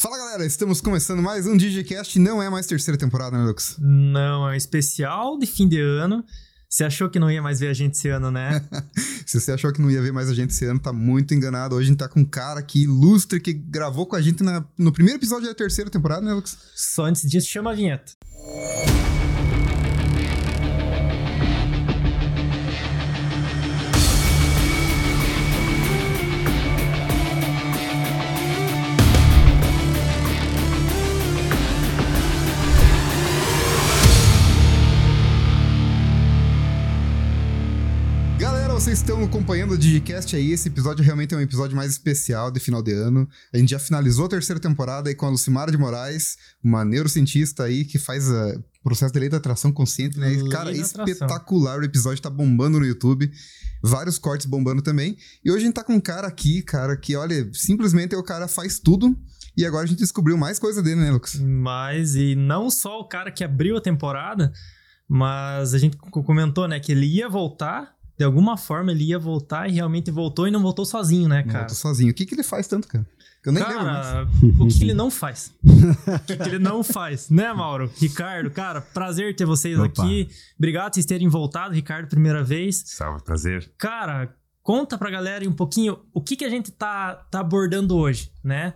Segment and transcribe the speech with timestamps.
[0.00, 2.20] Fala galera, estamos começando mais um DigiCast.
[2.20, 3.74] Não é mais terceira temporada, né, Lucas?
[3.80, 6.24] Não, é um especial de fim de ano.
[6.70, 8.64] Você achou que não ia mais ver a gente esse ano, né?
[9.26, 11.74] Se você achou que não ia ver mais a gente esse ano, tá muito enganado.
[11.74, 14.64] Hoje a gente tá com um cara aqui ilustre que gravou com a gente na,
[14.78, 16.56] no primeiro episódio da terceira temporada, né, Lucas?
[16.76, 18.12] Só antes disso, chama a vinheta.
[18.32, 19.17] Galera,
[38.88, 40.50] vocês estão acompanhando o Digicast aí.
[40.50, 43.28] Esse episódio realmente é um episódio mais especial de final de ano.
[43.52, 47.64] A gente já finalizou a terceira temporada aí com a Lucimara de Moraes, uma neurocientista
[47.64, 50.28] aí que faz o processo de lei da atração consciente, né?
[50.28, 51.04] Lei cara, atração.
[51.04, 51.78] espetacular.
[51.80, 53.30] O episódio tá bombando no YouTube.
[53.82, 55.18] Vários cortes bombando também.
[55.44, 58.48] E hoje a gente tá com um cara aqui, cara, que, olha, simplesmente o cara
[58.48, 59.14] faz tudo.
[59.54, 61.34] E agora a gente descobriu mais coisa dele, né, Lucas?
[61.38, 64.50] Mas, e não só o cara que abriu a temporada,
[65.06, 69.18] mas a gente co- comentou, né, que ele ia voltar, de alguma forma ele ia
[69.18, 71.64] voltar e realmente voltou e não voltou sozinho, né, Não, cara?
[71.64, 72.10] eu tô sozinho.
[72.10, 73.06] O que que ele faz tanto, cara?
[73.40, 74.06] Que eu nem lembro mais.
[74.06, 75.52] Cara, o que, que ele não faz?
[75.64, 77.88] O que, que ele não faz, né, Mauro?
[77.96, 80.02] Ricardo, cara, prazer ter vocês Opa.
[80.02, 80.28] aqui.
[80.58, 82.82] Obrigado por vocês terem voltado, Ricardo, primeira vez.
[82.86, 83.70] Salve, prazer.
[83.78, 87.96] Cara, conta pra galera aí um pouquinho o que, que a gente tá, tá abordando
[87.96, 88.74] hoje, né?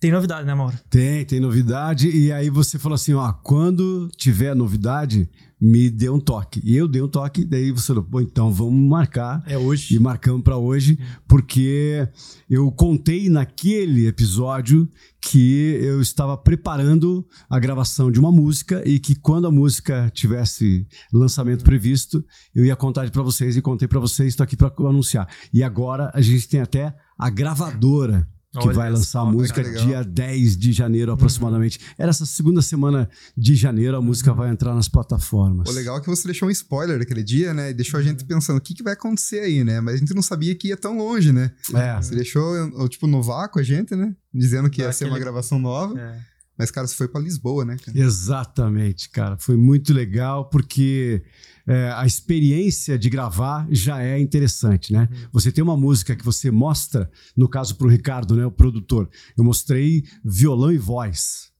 [0.00, 0.78] Tem novidade, né, Mauro?
[0.88, 2.08] Tem, tem novidade.
[2.08, 5.28] E aí você falou assim: ó, quando tiver novidade,
[5.60, 6.60] me dê um toque.
[6.64, 9.42] E eu dei um toque, daí você falou, pô, então vamos marcar.
[9.46, 9.94] É hoje.
[9.94, 12.08] E marcamos para hoje, porque
[12.48, 14.88] eu contei naquele episódio
[15.20, 20.86] que eu estava preparando a gravação de uma música e que quando a música tivesse
[21.12, 25.28] lançamento previsto, eu ia contar para vocês e contei para vocês, estou aqui para anunciar.
[25.52, 29.84] E agora a gente tem até a gravadora que Olha vai lançar a música legal.
[29.84, 31.78] dia 10 de janeiro aproximadamente.
[31.98, 35.68] Era essa segunda semana de janeiro a música vai entrar nas plataformas.
[35.68, 37.70] O legal é que você deixou um spoiler daquele dia, né?
[37.70, 39.80] E deixou a gente pensando o que, que vai acontecer aí, né?
[39.82, 41.50] Mas a gente não sabia que ia tão longe, né?
[41.74, 41.96] É.
[42.00, 44.14] Você deixou, tipo, no vácuo a gente, né?
[44.32, 45.98] Dizendo que ia ser uma Daquele- gravação nova.
[46.00, 46.18] É.
[46.58, 47.76] Mas, cara, você foi pra Lisboa, né?
[47.84, 47.96] cara?
[47.98, 49.36] Exatamente, cara.
[49.38, 51.22] Foi muito legal porque
[51.68, 55.06] é, a experiência de gravar já é interessante, né?
[55.30, 59.08] Você tem uma música que você mostra, no caso para o Ricardo, né, o produtor,
[59.36, 61.52] eu mostrei violão e voz.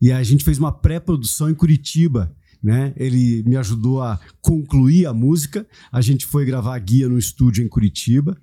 [0.00, 2.34] E a gente fez uma pré-produção em Curitiba.
[2.60, 2.92] Né?
[2.96, 5.66] Ele me ajudou a concluir a música.
[5.90, 8.36] A gente foi gravar a guia no estúdio em Curitiba.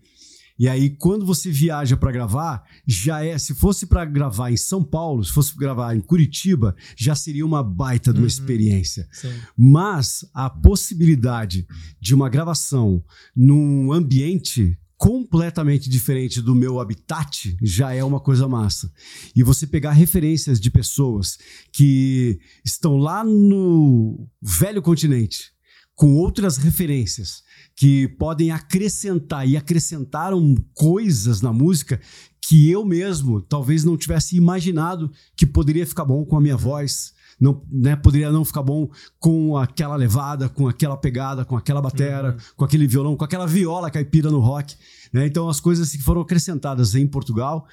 [0.60, 3.38] E aí, quando você viaja para gravar, já é.
[3.38, 7.64] Se fosse para gravar em São Paulo, se fosse gravar em Curitiba, já seria uma
[7.64, 8.28] baita de uma Uhum.
[8.28, 9.08] experiência.
[9.12, 9.32] Sim.
[9.58, 11.66] Mas a possibilidade
[12.02, 13.02] de uma gravação
[13.36, 18.92] num ambiente completamente diferente do meu habitat já é uma coisa massa.
[19.34, 21.38] E você pegar referências de pessoas
[21.72, 25.52] que estão lá no velho continente
[25.96, 27.44] com outras referências
[27.80, 31.98] que podem acrescentar e acrescentaram coisas na música
[32.42, 37.14] que eu mesmo talvez não tivesse imaginado que poderia ficar bom com a minha voz,
[37.40, 42.36] não, né, poderia não ficar bom com aquela levada, com aquela pegada, com aquela batera,
[42.58, 44.76] com aquele violão, com aquela viola caipira no rock.
[45.14, 45.26] né?
[45.26, 47.66] Então as coisas que foram acrescentadas em Portugal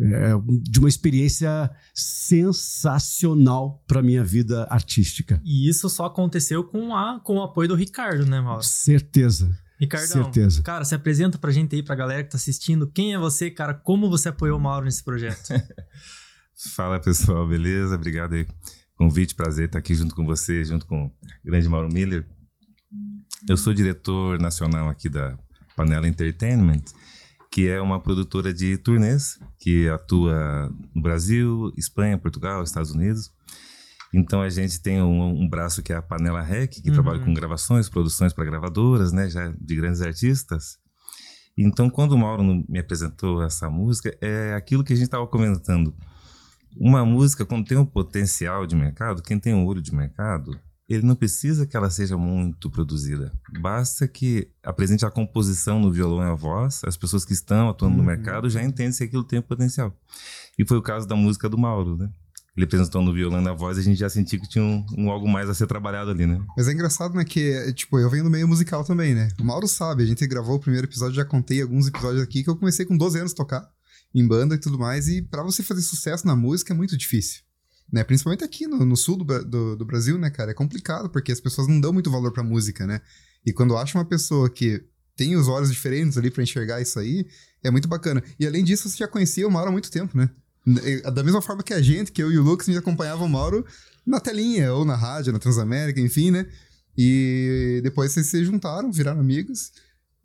[0.00, 0.30] é,
[0.62, 5.40] de uma experiência sensacional para minha vida artística.
[5.44, 8.62] E isso só aconteceu com, a, com o apoio do Ricardo, né, Mauro?
[8.62, 9.50] Certeza.
[9.80, 10.62] Ricardão, Certeza.
[10.62, 12.90] cara, se apresenta pra gente aí, pra galera que tá assistindo.
[12.90, 13.72] Quem é você, cara?
[13.72, 15.48] Como você apoiou o Mauro nesse projeto?
[16.74, 17.94] Fala pessoal, beleza?
[17.94, 18.46] Obrigado aí.
[18.96, 21.12] Convite, prazer estar aqui junto com você, junto com o
[21.44, 22.26] grande Mauro Miller.
[23.48, 25.38] Eu sou diretor nacional aqui da
[25.76, 26.82] Panela Entertainment,
[27.58, 33.32] que é uma produtora de turnês que atua no Brasil, Espanha, Portugal, Estados Unidos.
[34.14, 36.94] Então a gente tem um, um braço que é a Panela Rec, que Uhum.
[36.94, 40.78] trabalha com gravações, produções para gravadoras, né, já de grandes artistas.
[41.56, 45.92] Então quando o Mauro me apresentou essa música, é aquilo que a gente estava comentando.
[46.76, 50.56] Uma música, quando tem um potencial de mercado, quem tem um olho de mercado,
[50.88, 53.30] ele não precisa que ela seja muito produzida.
[53.60, 57.96] Basta que apresente a composição no violão e a voz, as pessoas que estão atuando
[57.96, 59.94] no mercado já entendem se aquilo tem potencial.
[60.58, 62.08] E foi o caso da música do Mauro, né?
[62.56, 64.84] Ele apresentou no violão e na voz e a gente já sentiu que tinha um,
[64.96, 66.44] um algo mais a ser trabalhado ali, né?
[66.56, 67.24] Mas é engraçado, né?
[67.24, 69.28] Que, tipo, eu venho do meio musical também, né?
[69.38, 72.50] O Mauro sabe, a gente gravou o primeiro episódio, já contei alguns episódios aqui que
[72.50, 73.68] eu comecei com 12 anos a tocar
[74.12, 75.06] em banda e tudo mais.
[75.06, 77.42] E pra você fazer sucesso na música é muito difícil.
[77.92, 78.04] Né?
[78.04, 80.50] Principalmente aqui no, no sul do, do, do Brasil, né, cara?
[80.50, 83.00] É complicado, porque as pessoas não dão muito valor pra música, né?
[83.44, 84.84] E quando acha uma pessoa que
[85.16, 87.26] tem os olhos diferentes ali pra enxergar isso aí,
[87.62, 88.22] é muito bacana.
[88.38, 90.30] E além disso, você já conhecia o Mauro há muito tempo, né?
[91.12, 93.28] Da mesma forma que a gente, que eu e o Lucas, a gente acompanhava o
[93.28, 93.64] Mauro
[94.06, 96.46] na telinha, ou na rádio, na Transamérica, enfim, né?
[96.96, 99.72] E depois vocês se juntaram, viraram amigos.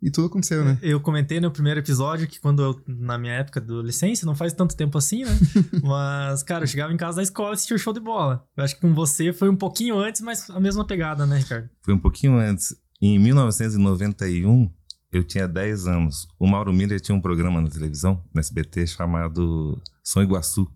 [0.04, 0.76] E tudo aconteceu, né?
[0.82, 4.52] Eu comentei no primeiro episódio que quando eu, na minha época do licença, não faz
[4.52, 5.30] tanto tempo assim, né?
[5.82, 8.46] mas, cara, eu chegava em casa da escola e assistia o show de bola.
[8.54, 11.70] Eu acho que com você foi um pouquinho antes, mas a mesma pegada, né, Ricardo?
[11.82, 12.76] Foi um pouquinho antes.
[13.00, 14.70] Em 1991,
[15.10, 16.28] eu tinha 10 anos.
[16.38, 20.70] O Mauro Miller tinha um programa na televisão, no SBT, chamado Som Iguaçu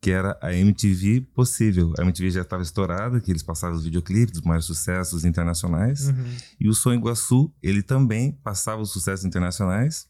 [0.00, 1.92] que era a MTV possível.
[1.98, 6.08] A MTV já estava estourada, que eles passavam os videoclipes dos maiores sucessos internacionais.
[6.08, 6.36] Uhum.
[6.60, 10.06] E o Som Iguaçu, ele também passava os sucessos internacionais.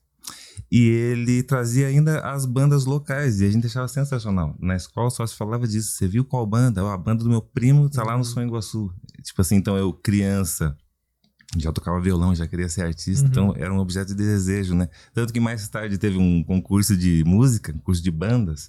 [0.70, 4.56] E ele trazia ainda as bandas locais, e a gente achava sensacional.
[4.58, 5.92] Na escola só se falava disso.
[5.92, 6.84] Você viu qual banda?
[6.84, 8.24] Oh, a banda do meu primo tá lá no uhum.
[8.24, 8.92] Som Iguaçu.
[9.22, 10.76] Tipo assim, então eu, criança,
[11.56, 13.30] já tocava violão, já queria ser artista, uhum.
[13.30, 14.88] então era um objeto de desejo, né?
[15.14, 18.68] Tanto que mais tarde teve um concurso de música, um curso de bandas,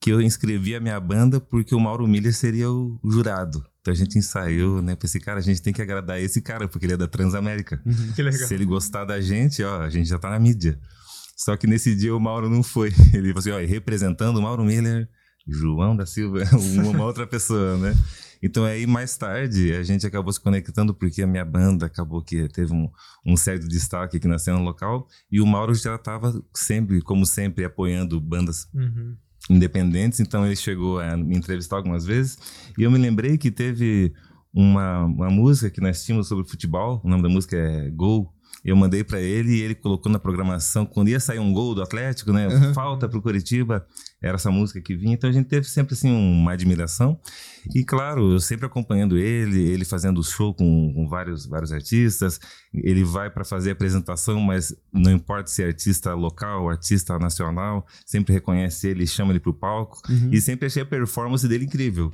[0.00, 3.64] que eu inscrevi a minha banda porque o Mauro Miller seria o jurado.
[3.80, 4.96] Então a gente ensaiou, né?
[4.96, 7.80] Pensei, cara, a gente tem que agradar esse cara, porque ele é da Transamérica.
[7.84, 8.48] Uhum, que legal.
[8.48, 10.80] Se ele gostar da gente, ó, a gente já tá na mídia.
[11.36, 12.92] Só que nesse dia o Mauro não foi.
[13.14, 15.08] Ele falou assim, ó, representando o Mauro Miller,
[15.48, 16.40] João da Silva,
[16.76, 17.94] uma outra pessoa, né?
[18.42, 22.48] Então aí mais tarde a gente acabou se conectando porque a minha banda acabou que
[22.48, 22.90] teve um,
[23.24, 27.66] um certo destaque aqui na cena local e o Mauro já estava sempre, como sempre,
[27.66, 29.14] apoiando bandas uhum
[29.50, 32.38] independentes, então ele chegou a me entrevistar algumas vezes.
[32.78, 34.12] E eu me lembrei que teve
[34.54, 38.32] uma, uma música que nós tínhamos sobre futebol, o nome da música é Gol.
[38.64, 41.82] Eu mandei para ele e ele colocou na programação quando ia sair um gol do
[41.82, 42.46] Atlético, né?
[42.46, 42.74] Uhum.
[42.74, 43.86] Falta pro Curitiba,
[44.22, 45.14] era essa música que vinha.
[45.14, 47.18] Então a gente teve sempre assim uma admiração.
[47.74, 52.38] E claro, eu sempre acompanhando ele, ele fazendo show com, com vários, vários artistas.
[52.72, 58.34] Ele vai para fazer apresentação, mas não importa se é artista local, artista nacional, sempre
[58.34, 60.02] reconhece ele, chama ele pro palco.
[60.08, 60.28] Uhum.
[60.32, 62.12] E sempre achei a performance dele incrível.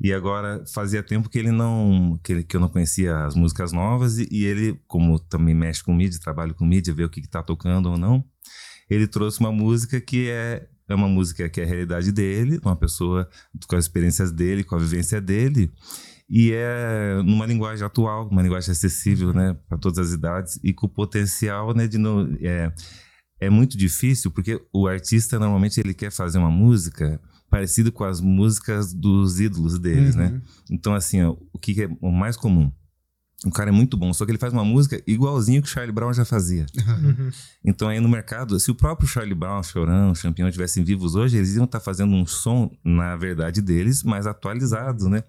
[0.00, 4.18] E agora fazia tempo que ele não que, que eu não conhecia as músicas novas
[4.18, 7.42] e, e, ele, como também mexe com mídia, trabalha com mídia, vê o que, está
[7.42, 8.24] tocando ou não,
[8.90, 12.76] ele trouxe uma música que é é uma música que é a realidade dele, uma
[12.76, 13.26] pessoa
[13.66, 15.72] com as experiências dele, com a vivência dele,
[16.28, 20.86] e é numa linguagem atual, uma linguagem acessível, né, para todas as idades e com
[20.86, 22.72] o potencial, né, de no, é,
[23.40, 27.20] é muito difícil porque o artista normalmente ele quer fazer uma música
[27.54, 30.26] parecido com as músicas dos ídolos deles, né?
[30.26, 30.32] uhum.
[30.32, 30.42] né?
[30.68, 32.72] Então, assim, ó, o que é o mais comum?
[33.46, 35.92] O cara é muito bom, só que ele faz uma música igualzinho que o Charlie
[35.92, 36.66] Brown já fazia.
[36.76, 37.30] Uhum.
[37.64, 41.54] Então aí no mercado, se o próprio Charlie Brown, Chorão, Champion estivessem vivos hoje, eles
[41.54, 45.22] iam estar tá fazendo um som, na verdade deles, mais atualizado, né?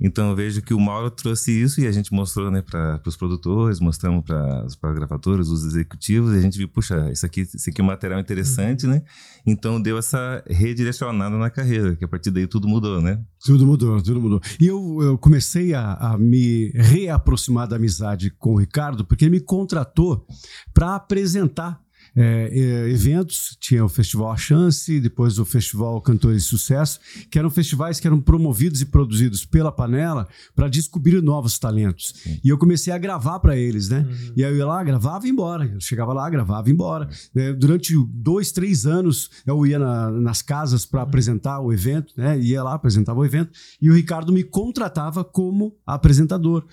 [0.00, 3.16] Então eu vejo que o Mauro trouxe isso e a gente mostrou né, para os
[3.16, 7.70] produtores, mostramos para as gravadoras, os executivos, e a gente viu, puxa, isso aqui, isso
[7.70, 8.92] aqui é um material interessante, uhum.
[8.92, 9.02] né?
[9.46, 13.22] Então deu essa redirecionada na carreira, que a partir daí tudo mudou, né?
[13.44, 14.40] Tudo mudou, tudo mudou.
[14.60, 19.36] E eu, eu comecei a, a me reaproximar da amizade com o Ricardo, porque ele
[19.36, 20.26] me contratou
[20.74, 21.85] para apresentar
[22.16, 26.98] é, é, eventos, tinha o Festival A Chance, depois o Festival Cantores de Sucesso,
[27.30, 32.14] que eram festivais que eram promovidos e produzidos pela Panela para descobrir novos talentos.
[32.16, 32.40] Sim.
[32.42, 34.06] E eu comecei a gravar para eles, né?
[34.08, 34.32] Uhum.
[34.34, 35.66] E aí eu ia lá, gravava e ia embora.
[35.66, 37.08] Eu chegava lá, gravava e ia embora.
[37.34, 41.08] É, durante dois, três anos, eu ia na, nas casas para uhum.
[41.08, 42.38] apresentar o evento, né?
[42.40, 46.64] Ia lá, apresentava o evento, e o Ricardo me contratava como apresentador.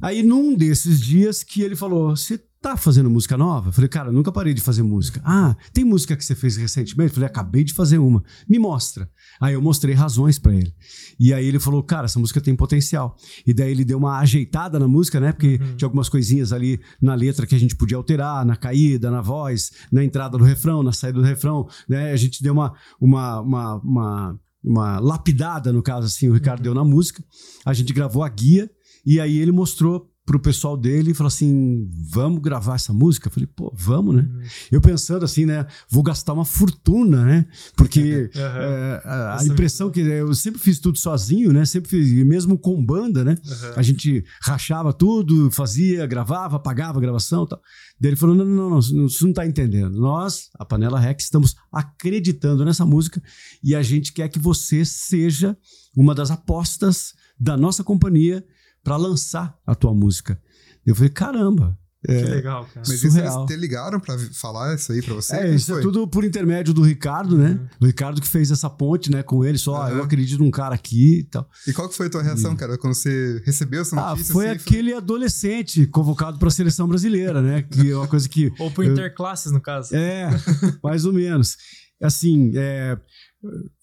[0.00, 3.70] Aí, num desses dias que ele falou: Você tá fazendo música nova?
[3.72, 5.20] Falei, cara, nunca parei de fazer música.
[5.24, 7.12] Ah, tem música que você fez recentemente?
[7.12, 8.22] Falei, acabei de fazer uma.
[8.48, 9.08] Me mostra.
[9.40, 10.74] Aí eu mostrei razões para ele.
[11.18, 13.16] E aí ele falou, cara, essa música tem potencial.
[13.46, 15.32] E daí ele deu uma ajeitada na música, né?
[15.32, 15.76] Porque uhum.
[15.76, 19.70] tinha algumas coisinhas ali na letra que a gente podia alterar, na caída, na voz,
[19.92, 22.12] na entrada do refrão, na saída do refrão, né?
[22.12, 26.64] A gente deu uma, uma, uma, uma, uma lapidada, no caso, assim, o Ricardo uhum.
[26.64, 27.22] deu na música.
[27.64, 28.68] A gente gravou a guia
[29.06, 33.28] e aí ele mostrou pro pessoal dele e falou assim: vamos gravar essa música?
[33.28, 34.28] Eu falei, pô, vamos, né?
[34.30, 34.42] Uhum.
[34.72, 35.66] Eu pensando assim, né?
[35.88, 37.46] Vou gastar uma fortuna, né?
[37.74, 38.42] Porque uhum.
[38.42, 41.64] é, a, a impressão que eu sempre fiz tudo sozinho, né?
[41.64, 43.38] Sempre fiz, mesmo com banda, né?
[43.42, 43.72] Uhum.
[43.76, 47.62] A gente rachava tudo, fazia, gravava, pagava a gravação e tal.
[47.98, 49.98] Daí ele falou: não, não, não, não, você não tá entendendo.
[49.98, 53.22] Nós, a Panela Rex, estamos acreditando nessa música
[53.64, 55.56] e a gente quer que você seja
[55.96, 58.44] uma das apostas da nossa companhia
[58.88, 60.40] para lançar a tua música.
[60.86, 61.78] Eu falei, caramba.
[62.06, 62.86] É, que legal, cara.
[62.88, 63.38] Mas surreal.
[63.40, 65.36] eles te ligaram para falar isso aí para você?
[65.36, 65.80] É, isso é foi?
[65.80, 67.50] é tudo por intermédio do Ricardo, né?
[67.50, 67.68] Uhum.
[67.82, 69.88] O Ricardo que fez essa ponte, né, com ele, só, uhum.
[69.98, 71.46] eu acredito num cara aqui e tal.
[71.66, 72.56] E qual que foi a tua reação, e...
[72.56, 74.30] cara, quando você recebeu essa ah, notícia?
[74.30, 74.98] Ah, foi assim, aquele foi...
[74.98, 77.60] adolescente convocado para a seleção brasileira, né?
[77.60, 78.92] Que é uma coisa que Ou pro eu...
[78.92, 79.94] interclasses, no caso.
[79.94, 80.30] É,
[80.82, 81.58] mais ou menos.
[82.00, 82.96] Assim, é,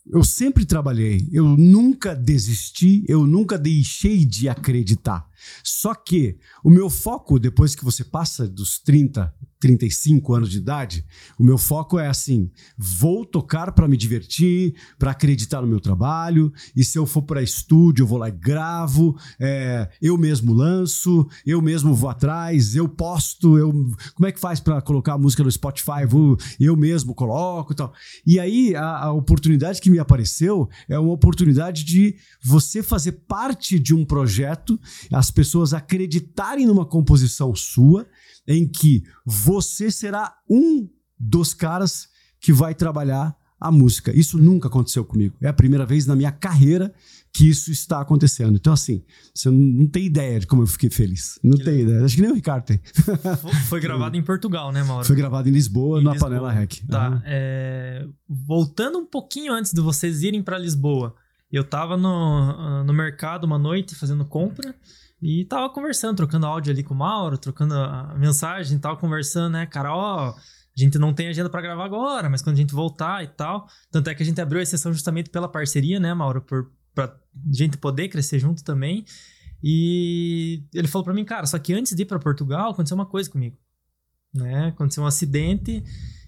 [0.07, 5.27] eu sempre trabalhei, eu nunca desisti, eu nunca deixei de acreditar.
[5.63, 11.05] Só que o meu foco, depois que você passa dos 30, 35 anos de idade,
[11.39, 16.53] o meu foco é assim: vou tocar para me divertir, para acreditar no meu trabalho,
[16.75, 21.27] e se eu for para estúdio, eu vou lá e gravo, é, eu mesmo lanço,
[21.45, 23.73] eu mesmo vou atrás, eu posto, eu
[24.13, 26.05] como é que faz para colocar a música no Spotify?
[26.07, 27.93] Vou, eu mesmo coloco e tal.
[28.25, 33.79] E aí a, a oportunidade que me apareceu é uma oportunidade de você fazer parte
[33.79, 34.79] de um projeto,
[35.11, 38.07] as pessoas acreditarem numa composição sua
[38.47, 40.89] em que você será um
[41.19, 42.07] dos caras
[42.39, 44.15] que vai trabalhar a música.
[44.15, 45.35] Isso nunca aconteceu comigo.
[45.41, 46.93] É a primeira vez na minha carreira
[47.33, 48.55] que isso está acontecendo.
[48.55, 51.39] Então, assim, você não tem ideia de como eu fiquei feliz.
[51.43, 51.89] Não que tem legal.
[51.89, 52.05] ideia.
[52.05, 52.79] Acho que nem o Ricardo tem.
[53.67, 55.05] Foi gravado em Portugal, né, Mauro?
[55.05, 56.29] Foi gravado em Lisboa, em na Lisboa.
[56.29, 56.79] Panela Rec.
[56.87, 57.09] Tá.
[57.09, 57.21] Uhum.
[57.25, 58.07] É...
[58.29, 61.15] Voltando um pouquinho antes de vocês irem para Lisboa,
[61.51, 64.75] eu tava no, no mercado uma noite fazendo compra.
[65.27, 69.65] E tava conversando, trocando áudio ali com o Mauro, trocando a mensagem, tava conversando, né,
[69.65, 70.35] cara, ó, a
[70.75, 73.67] gente não tem agenda para gravar agora, mas quando a gente voltar e tal.
[73.89, 77.11] Tanto é que a gente abriu a exceção justamente pela parceria, né, Mauro, por pra
[77.51, 79.03] gente poder crescer junto também.
[79.63, 83.07] E ele falou para mim, cara, só que antes de ir para Portugal, aconteceu uma
[83.07, 83.57] coisa comigo,
[84.31, 84.67] né?
[84.67, 85.83] Aconteceu um acidente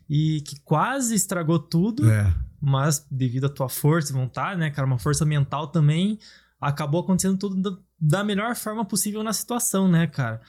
[0.09, 2.33] e que quase estragou tudo, é.
[2.59, 6.17] mas devido à tua força e vontade, né, cara, uma força mental também,
[6.59, 10.41] acabou acontecendo tudo da melhor forma possível na situação, né, cara?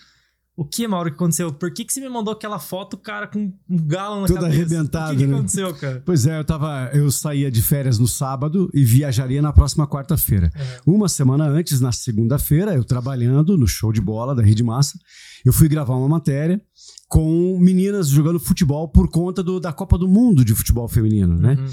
[0.56, 1.52] O que, Mauro, que aconteceu?
[1.52, 3.38] Por que, que você me mandou aquela foto, cara, com
[3.70, 4.56] um galo na Tudo cabeça?
[4.56, 5.36] arrebentado, O que, que né?
[5.36, 6.02] aconteceu, cara?
[6.04, 6.90] Pois é, eu tava.
[6.92, 10.50] Eu saía de férias no sábado e viajaria na próxima quarta-feira.
[10.84, 10.96] Uhum.
[10.96, 14.98] Uma semana antes, na segunda-feira, eu trabalhando no show de bola da Rede Massa,
[15.46, 16.60] eu fui gravar uma matéria
[17.08, 21.54] com meninas jogando futebol por conta do, da Copa do Mundo de futebol feminino, né?
[21.54, 21.68] Uhum.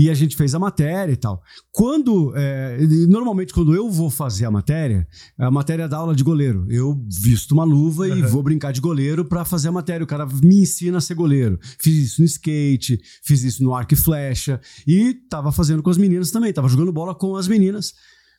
[0.00, 1.42] E a gente fez a matéria e tal.
[1.72, 2.32] Quando.
[2.36, 2.78] É,
[3.08, 5.04] normalmente, quando eu vou fazer a matéria,
[5.36, 6.64] a matéria é da aula de goleiro.
[6.70, 8.16] Eu visto uma luva uhum.
[8.16, 10.04] e vou brincar de goleiro para fazer a matéria.
[10.04, 11.58] O cara me ensina a ser goleiro.
[11.80, 14.60] Fiz isso no skate, fiz isso no arco e flecha.
[14.86, 16.52] E tava fazendo com as meninas também.
[16.52, 17.92] Tava jogando bola com as meninas.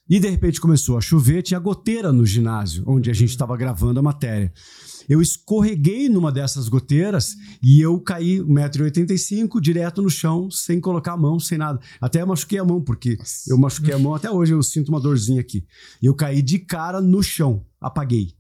[0.10, 4.00] E de repente começou a chover, tinha goteira no ginásio, onde a gente estava gravando
[4.00, 4.52] a matéria.
[5.10, 11.18] Eu escorreguei numa dessas goteiras e eu caí 1,85m direto no chão, sem colocar a
[11.18, 11.80] mão, sem nada.
[12.00, 15.42] Até machuquei a mão, porque eu machuquei a mão, até hoje eu sinto uma dorzinha
[15.42, 15.66] aqui.
[16.02, 18.39] Eu caí de cara no chão, apaguei.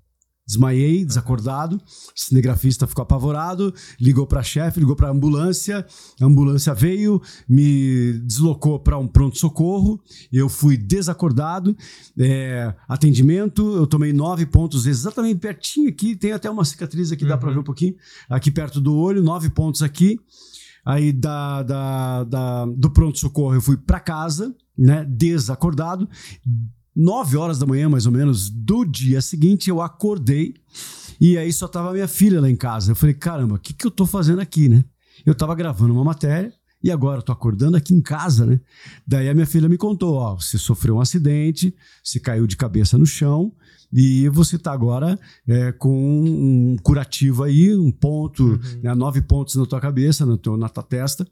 [0.50, 1.75] Desmaiei, desacordado.
[1.75, 1.82] O
[2.15, 5.86] cinegrafista ficou apavorado, ligou para chefe, ligou para a ambulância.
[6.20, 10.01] A ambulância veio, me deslocou para um pronto-socorro.
[10.34, 11.77] Eu fui desacordado.
[12.18, 16.15] É, atendimento, eu tomei nove pontos exatamente pertinho aqui.
[16.15, 17.29] Tem até uma cicatriz aqui, uhum.
[17.29, 17.94] dá para ver um pouquinho.
[18.27, 20.20] Aqui perto do olho, nove pontos aqui.
[20.84, 26.10] Aí da, da, da do pronto-socorro eu fui para casa, né, desacordado
[27.00, 30.53] 9 horas da manhã, mais ou menos, do dia seguinte, eu acordei
[31.20, 32.91] e aí só tava minha filha lá em casa.
[32.91, 34.84] Eu falei, caramba, o que, que eu tô fazendo aqui, né?
[35.25, 36.53] Eu tava gravando uma matéria
[36.84, 38.60] e agora eu tô acordando aqui em casa, né?
[39.08, 42.98] Daí a minha filha me contou, ó, você sofreu um acidente, se caiu de cabeça
[42.98, 43.53] no chão
[43.94, 48.60] e você tá agora é, com um curativo aí, um ponto, uhum.
[48.84, 51.25] né, nove pontos na tua cabeça, na tua, na tua testa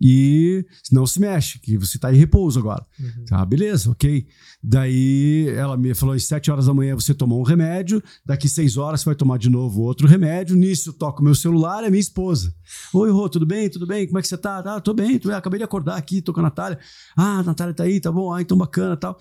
[0.00, 2.84] e não se mexe, que você está em repouso agora.
[3.00, 3.24] Uhum.
[3.26, 4.26] Tá, beleza, ok.
[4.62, 8.76] Daí ela me falou: às 7 horas da manhã você tomou um remédio, daqui 6
[8.76, 10.54] horas você vai tomar de novo outro remédio.
[10.54, 12.54] Nisso, toco meu celular, é minha esposa.
[12.92, 13.70] Oi, Rô, tudo bem?
[13.70, 14.06] Tudo bem?
[14.06, 14.58] Como é que você tá?
[14.58, 15.36] Ah, tô bem, tô bem.
[15.36, 16.78] acabei de acordar aqui, tô com a Natália.
[17.16, 19.18] Ah, a Natália tá aí, tá bom, ah, então bacana tal.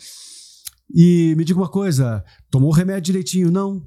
[0.93, 3.49] E me diga uma coisa: tomou o remédio direitinho?
[3.49, 3.81] Não.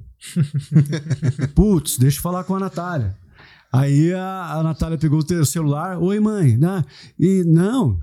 [1.53, 3.15] Putz, deixa eu falar com a Natália.
[3.71, 5.97] Aí a, a Natália pegou o celular.
[5.99, 6.57] Oi, mãe.
[6.57, 6.83] Né?
[7.19, 7.99] E não,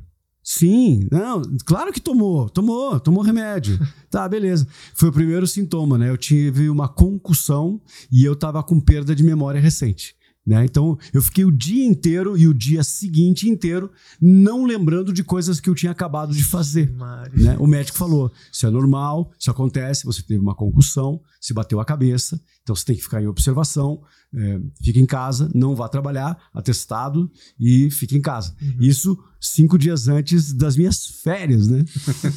[0.49, 3.77] Sim, não, claro que tomou, tomou, tomou remédio.
[4.09, 4.67] Tá, beleza.
[4.95, 6.09] Foi o primeiro sintoma, né?
[6.09, 7.79] Eu tive uma concussão
[8.11, 10.16] e eu tava com perda de memória recente.
[10.47, 10.65] Né?
[10.65, 15.59] Então, eu fiquei o dia inteiro e o dia seguinte inteiro não lembrando de coisas
[15.59, 16.95] que eu tinha acabado de fazer.
[17.33, 17.57] Né?
[17.59, 21.85] O médico falou: isso é normal, isso acontece, você teve uma concussão, se bateu a
[21.85, 24.01] cabeça, então você tem que ficar em observação,
[24.33, 28.55] é, fica em casa, não vá trabalhar, atestado e fique em casa.
[28.63, 28.77] Uhum.
[28.81, 31.85] Isso cinco dias antes das minhas férias, né?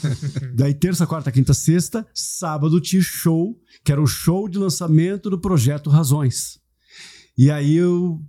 [0.55, 5.39] Daí, terça, quarta, quinta, sexta, sábado tinha show, que era o show de lançamento do
[5.39, 6.59] projeto Razões.
[7.39, 8.21] E aí eu,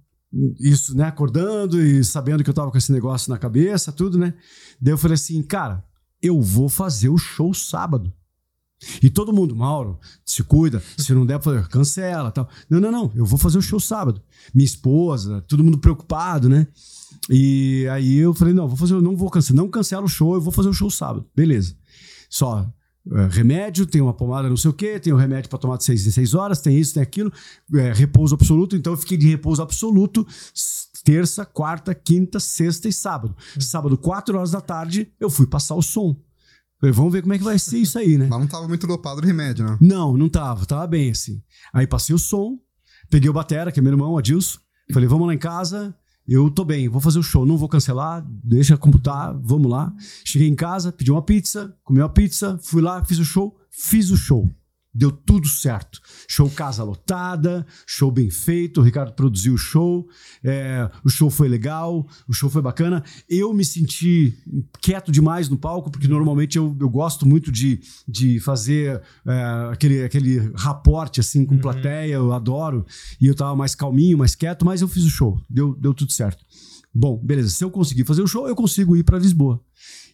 [0.60, 4.34] isso, né, acordando e sabendo que eu tava com esse negócio na cabeça, tudo, né?
[4.80, 5.84] Daí eu falei assim, cara,
[6.22, 8.12] eu vou fazer o show sábado.
[9.02, 12.48] E todo mundo, Mauro, se cuida, se não der, cancela tal.
[12.70, 14.22] Não, não, não, eu vou fazer o show sábado.
[14.54, 16.68] Minha esposa, todo mundo preocupado, né?
[17.28, 20.40] E aí eu falei, não, vou fazer, não vou cancelar, não cancela o show, eu
[20.40, 21.26] vou fazer o show sábado.
[21.34, 21.74] Beleza.
[22.28, 22.72] Só
[23.12, 25.76] é, remédio, tem uma pomada não sei o que, tem o um remédio para tomar
[25.76, 27.32] de 6 em 6 horas, tem isso, tem aquilo,
[27.74, 30.26] é, repouso absoluto, então eu fiquei de repouso absoluto
[31.02, 33.34] terça, quarta, quinta, sexta e sábado.
[33.58, 36.16] Sábado, 4 horas da tarde, eu fui passar o som.
[36.78, 38.26] Falei, vamos ver como é que vai ser isso aí, né?
[38.30, 39.76] Mas não tava muito dopado o remédio, né?
[39.80, 41.42] Não, não tava, tava bem assim.
[41.72, 42.58] Aí passei o som,
[43.10, 44.58] peguei o Batera, que é meu irmão, Adilson,
[44.92, 45.94] falei, vamos lá em casa,
[46.26, 49.92] eu tô bem, vou fazer o show, não vou cancelar, deixa computar, vamos lá.
[50.24, 54.10] Cheguei em casa, pedi uma pizza, comi uma pizza, fui lá, fiz o show, fiz
[54.10, 54.48] o show.
[54.92, 56.00] Deu tudo certo.
[56.28, 58.80] Show casa lotada, show bem feito.
[58.80, 60.08] O Ricardo produziu o show.
[60.42, 63.04] É, o show foi legal, o show foi bacana.
[63.28, 64.36] Eu me senti
[64.80, 70.02] quieto demais no palco, porque normalmente eu, eu gosto muito de, de fazer é, aquele,
[70.02, 71.60] aquele raporte assim com uhum.
[71.60, 72.84] plateia, eu adoro.
[73.20, 75.40] E eu tava mais calminho, mais quieto, mas eu fiz o show.
[75.48, 76.44] Deu, deu tudo certo.
[76.92, 77.50] Bom, beleza.
[77.50, 79.62] Se eu conseguir fazer o show, eu consigo ir para Lisboa.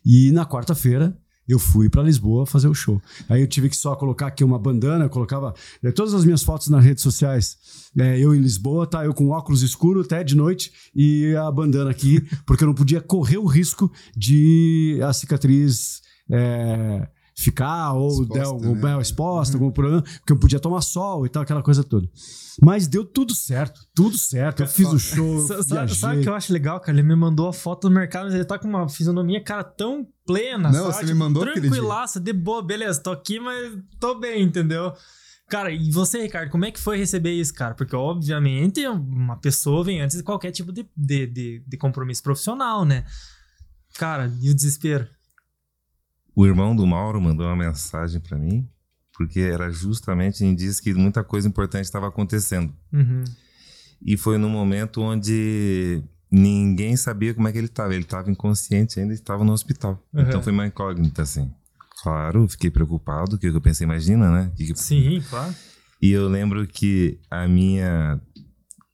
[0.04, 3.00] E na quarta-feira eu fui para Lisboa fazer o show.
[3.28, 6.68] Aí eu tive que só colocar aqui uma bandana, colocava é, todas as minhas fotos
[6.68, 7.56] nas redes sociais.
[7.98, 9.04] É, eu em Lisboa, tá?
[9.04, 13.00] Eu com óculos escuros até de noite e a bandana aqui, porque eu não podia
[13.00, 16.02] correr o risco de a cicatriz.
[16.30, 19.00] É, ficar ou exposta, der algum, né?
[19.00, 19.64] exposta, uhum.
[19.64, 22.08] algum problema, porque eu podia tomar sol e tal, aquela coisa toda.
[22.62, 24.62] Mas deu tudo certo, tudo certo.
[24.62, 25.46] Eu fiz o show.
[25.62, 26.96] sabe, sabe o que eu acho legal, cara?
[26.96, 30.06] Ele me mandou a foto do mercado, mas ele tá com uma fisionomia, cara, tão
[30.24, 30.70] plena.
[30.70, 31.06] Não, sabe?
[31.06, 34.94] você me mandou Tranquilaça, de boa, beleza, tô aqui, mas tô bem, entendeu?
[35.48, 37.74] Cara, e você, Ricardo, como é que foi receber isso, cara?
[37.74, 42.84] Porque, obviamente, uma pessoa vem antes de qualquer tipo de, de, de, de compromisso profissional,
[42.84, 43.04] né?
[43.96, 45.06] Cara, e o desespero?
[46.36, 48.68] O irmão do Mauro mandou uma mensagem para mim
[49.16, 52.72] porque era justamente indício que muita coisa importante estava acontecendo.
[52.92, 53.24] Uhum.
[54.04, 57.94] E foi no momento onde ninguém sabia como é que ele estava.
[57.94, 60.02] Ele estava inconsciente ainda, estava no hospital.
[60.12, 60.20] Uhum.
[60.20, 61.50] Então foi uma incógnita, assim.
[62.02, 64.52] Claro, fiquei preocupado, que eu pensei, imagina, né?
[64.54, 64.76] Que...
[64.76, 65.54] Sim, claro.
[66.00, 68.20] E eu lembro que a minha.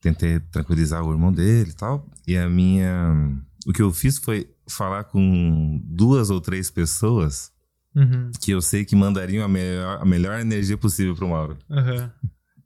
[0.01, 2.09] Tentei tranquilizar o irmão dele e tal.
[2.25, 3.37] E a minha.
[3.67, 7.53] O que eu fiz foi falar com duas ou três pessoas
[7.95, 8.31] Uhum.
[8.41, 11.57] Que eu sei que mandariam a melhor, a melhor energia possível pro Mauro.
[11.69, 12.09] Uhum.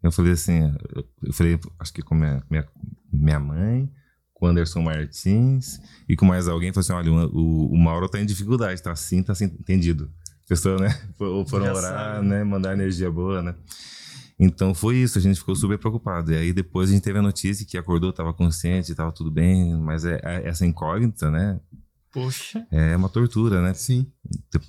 [0.02, 0.74] Eu falei assim,
[1.22, 2.66] eu falei, acho que com minha, minha,
[3.12, 3.92] minha mãe,
[4.34, 8.20] com o Anderson Martins e com mais alguém, falei assim: olha, o, o Mauro tá
[8.20, 10.10] em dificuldade, tá assim, tá assim, entendido.
[10.48, 10.98] Pessoa, né?
[11.18, 12.28] Foram Já orar, sabe.
[12.28, 12.44] né?
[12.44, 13.56] Mandar energia boa, né?
[14.40, 16.32] Então foi isso, a gente ficou super preocupado.
[16.32, 19.76] E aí depois a gente teve a notícia que acordou, estava consciente, estava tudo bem,
[19.76, 21.60] mas é, é, essa incógnita, né?
[22.12, 22.66] Poxa.
[22.72, 23.74] É uma tortura, né?
[23.74, 24.06] Sim.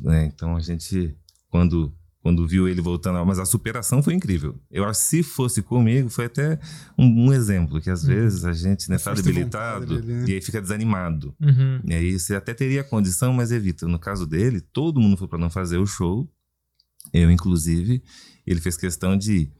[0.07, 1.17] É, então a gente,
[1.49, 4.61] quando, quando viu ele voltando, mas a superação foi incrível.
[4.71, 6.59] Eu acho que se fosse comigo, foi até
[6.99, 8.09] um, um exemplo, que às uhum.
[8.09, 10.25] vezes a gente né, tá debilitado dele, né?
[10.29, 11.35] e aí fica desanimado.
[11.41, 11.81] Uhum.
[11.85, 13.87] E aí você até teria condição, mas evita.
[13.87, 16.31] No caso dele, todo mundo foi para não fazer o show.
[17.13, 18.03] Eu, inclusive,
[18.47, 19.51] ele fez questão de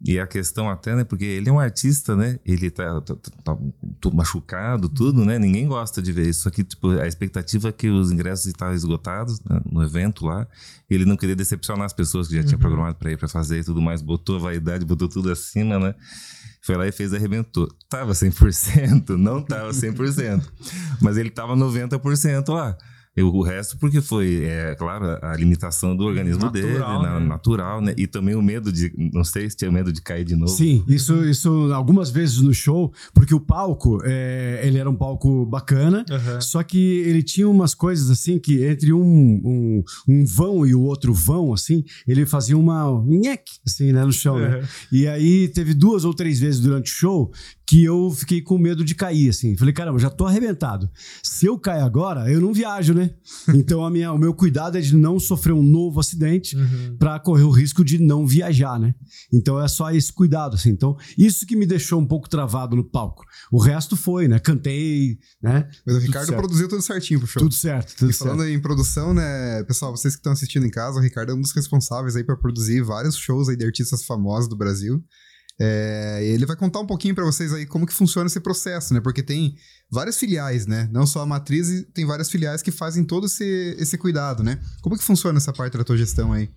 [0.00, 1.02] e a questão até, né?
[1.02, 2.38] Porque ele é um artista, né?
[2.46, 5.38] Ele tá, tá, tá, tá machucado, tudo, né?
[5.38, 6.42] Ninguém gosta de ver isso.
[6.42, 9.60] Só que, tipo, a expectativa é que os ingressos estavam esgotados né?
[9.70, 10.46] no evento lá.
[10.88, 12.46] Ele não queria decepcionar as pessoas que já uhum.
[12.46, 14.00] tinha programado para ir para fazer e tudo mais.
[14.00, 15.94] Botou a vaidade, botou tudo acima, né?
[16.62, 17.68] Foi lá e fez, arrebentou.
[17.88, 19.16] Tava 100%?
[19.16, 20.44] Não tava 100%.
[21.02, 22.76] mas ele tava 90% lá.
[23.22, 27.26] O resto porque foi, é claro, a limitação do organismo natural, dele, né?
[27.26, 27.94] natural, né?
[27.96, 30.52] E também o medo de, não sei se tinha medo de cair de novo.
[30.52, 35.44] Sim, isso, isso algumas vezes no show, porque o palco, é, ele era um palco
[35.46, 36.40] bacana, uhum.
[36.40, 40.82] só que ele tinha umas coisas assim que entre um, um, um vão e o
[40.82, 44.40] outro vão, assim, ele fazia uma nheque, assim, né, no chão, uhum.
[44.40, 44.68] né?
[44.92, 47.32] E aí teve duas ou três vezes durante o show
[47.68, 49.54] que eu fiquei com medo de cair, assim.
[49.54, 50.88] Falei, caramba, já tô arrebentado.
[51.22, 53.07] Se eu cair agora, eu não viajo, né?
[53.54, 56.96] Então a minha, o meu cuidado é de não sofrer um novo acidente uhum.
[56.98, 58.94] para correr o risco de não viajar, né?
[59.32, 60.70] Então é só esse cuidado, assim.
[60.70, 63.24] Então, isso que me deixou um pouco travado no palco.
[63.50, 64.38] O resto foi, né?
[64.38, 65.68] Cantei, né?
[65.86, 67.42] Mas o Ricardo produziu tudo certinho pro show.
[67.42, 68.52] Tudo certo, tudo E falando certo.
[68.52, 71.52] em produção, né, pessoal, vocês que estão assistindo em casa, o Ricardo é um dos
[71.52, 75.02] responsáveis aí para produzir vários shows aí de artistas famosos do Brasil.
[75.60, 79.00] É, ele vai contar um pouquinho para vocês aí como que funciona esse processo, né?
[79.00, 79.56] Porque tem
[79.90, 80.88] várias filiais, né?
[80.92, 84.60] Não só a matriz, tem várias filiais que fazem todo esse, esse cuidado, né?
[84.80, 86.50] Como que funciona essa parte da tua gestão aí?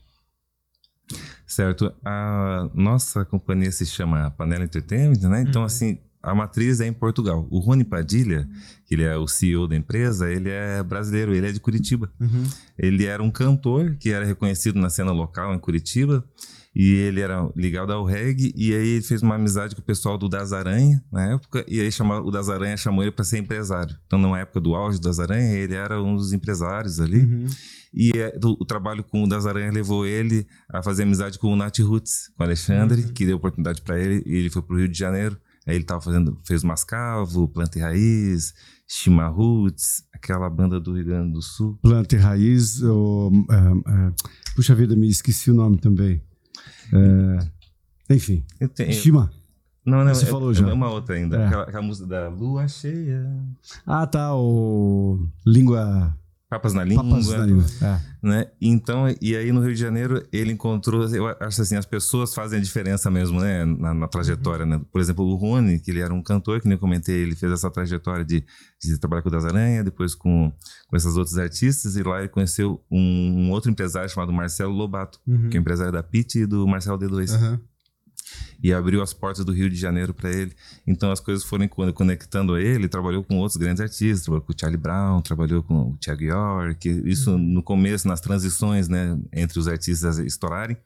[1.46, 1.94] Certo.
[2.06, 5.42] A nossa companhia se chama Panela Entertainment, né?
[5.42, 5.68] Então, uhum.
[5.68, 7.48] assim, a matriz é em Portugal.
[7.50, 8.48] O Rony Padilha,
[8.86, 12.12] que ele é o CEO da empresa, ele é brasileiro, ele é de Curitiba.
[12.20, 12.44] Uhum.
[12.78, 16.24] Ele era um cantor que era reconhecido na cena local em Curitiba.
[16.74, 20.18] E ele era ligado ao reggae, e aí ele fez uma amizade com o pessoal
[20.18, 23.40] do Das Aranha na época, e aí chamou, o Das Aranha chamou ele para ser
[23.40, 23.94] empresário.
[24.08, 27.20] Então, na época do auge do Das Aranha, ele era um dos empresários ali.
[27.26, 27.46] Uhum.
[27.94, 31.52] E é, do- o trabalho com o Das Aranha levou ele a fazer amizade com
[31.52, 34.78] o Nat Roots, com o Alexandre, que deu oportunidade para ele, e ele foi pro
[34.78, 35.38] Rio de Janeiro.
[35.68, 38.54] Aí ele tava fazendo, fez Mascavo, Planta e Raiz,
[38.88, 41.78] Shima Roots, aquela banda do Rio Grande do Sul.
[41.82, 42.82] Planta e raiz.
[42.82, 44.14] ou, é, é,
[44.56, 46.22] puxa vida, me esqueci o nome também.
[46.94, 49.32] É, enfim, Eu tenho- Shima.
[49.86, 50.74] não, não, Você é, falou é já.
[50.74, 51.38] uma outra ainda.
[51.38, 51.46] É.
[51.48, 53.26] Aquela, aquela música da Lua Cheia.
[53.86, 54.36] Ah, tá.
[54.36, 56.16] O língua.
[56.52, 57.04] Papas na língua.
[57.06, 57.64] Papas na língua.
[57.82, 58.28] É.
[58.28, 58.46] né?
[58.62, 62.60] Então, e aí no Rio de Janeiro ele encontrou, eu acho assim, as pessoas fazem
[62.60, 64.82] a diferença mesmo, né, na, na trajetória, né?
[64.92, 67.54] Por exemplo, o Rony, que ele era um cantor, que nem eu comentei, ele fez
[67.54, 68.44] essa trajetória de,
[68.84, 70.52] de trabalhar com o Das Aranha, depois com,
[70.90, 73.00] com esses outros artistas, e lá ele conheceu um,
[73.48, 75.48] um outro empresário chamado Marcelo Lobato, Uhum.
[75.50, 77.62] que é o empresário da Pit e do Marcelo D2 Aham.
[78.64, 80.52] E abriu as portas do Rio de Janeiro para ele.
[80.86, 82.88] Então as coisas foram con- conectando a ele.
[82.88, 86.88] Trabalhou com outros grandes artistas, trabalhou com o Charlie Brown, trabalhou com o Thiago York.
[87.06, 90.78] Isso no começo, nas transições, né, entre os artistas estourarem.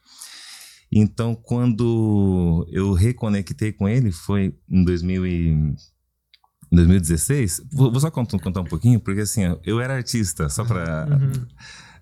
[0.92, 5.76] Então quando eu reconectei com ele foi em 2000 e em
[6.72, 7.62] 2016.
[7.72, 11.46] Vou, só contar, contar um pouquinho, porque assim, eu era artista, só para Uhum.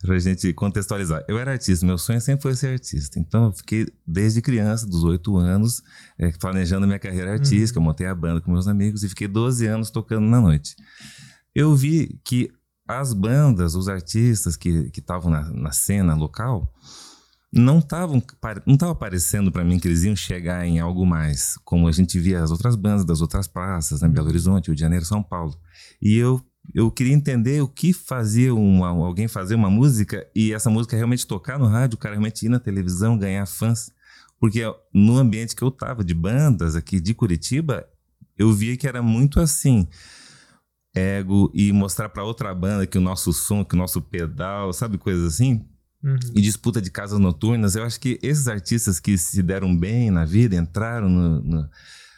[0.03, 1.23] Pra gente contextualizar.
[1.29, 3.17] Eu era artista, meu sonho sempre foi ser artista.
[3.17, 5.81] Então, eu fiquei desde criança, dos oito anos,
[6.19, 7.79] eh, planejando minha carreira artística.
[7.79, 10.75] Eu montei a banda com meus amigos e fiquei 12 anos tocando na noite.
[11.55, 12.51] Eu vi que
[12.85, 16.73] as bandas, os artistas que estavam na, na cena local,
[17.53, 18.21] não estavam
[18.65, 22.19] não tava parecendo para mim que eles iam chegar em algo mais, como a gente
[22.19, 25.55] via as outras bandas das outras praças, né, Belo Horizonte, Rio de Janeiro, São Paulo.
[26.01, 26.41] E eu
[26.73, 31.27] eu queria entender o que fazia uma, alguém fazer uma música e essa música realmente
[31.27, 33.91] tocar no rádio, o cara realmente ir na televisão, ganhar fãs.
[34.39, 34.61] Porque
[34.93, 37.87] no ambiente que eu tava de bandas aqui de Curitiba,
[38.37, 39.87] eu via que era muito assim,
[40.93, 44.97] ego e mostrar para outra banda que o nosso som, que o nosso pedal, sabe
[44.97, 45.65] coisas assim?
[46.03, 46.17] Uhum.
[46.35, 47.77] e disputa de casas noturnas.
[47.77, 51.69] Eu acho que esses artistas que se deram bem na vida, entraram no, no,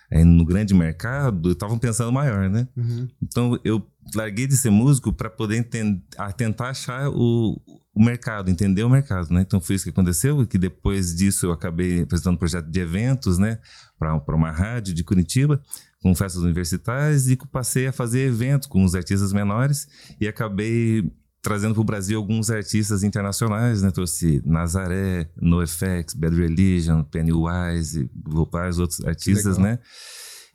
[0.09, 2.67] eh, no grande mercado, estavam pensando maior, né?
[2.75, 3.07] Uhum.
[3.21, 7.59] Então eu larguei de ser músico para poder enten- a tentar achar o,
[7.93, 9.41] o mercado, entender o mercado, né?
[9.41, 13.37] Então foi isso que aconteceu, que depois disso eu acabei apresentando um projeto de eventos,
[13.37, 13.59] né,
[13.97, 15.61] para uma rádio de Curitiba,
[16.01, 19.87] com festas universitárias e passei a fazer eventos com os artistas menores
[20.21, 23.91] e acabei trazendo para o Brasil alguns artistas internacionais, né?
[23.91, 28.09] Trouxe Nazaré, NoFX, Bad Religion, Pennywise,
[28.51, 29.79] vários outros artistas, né?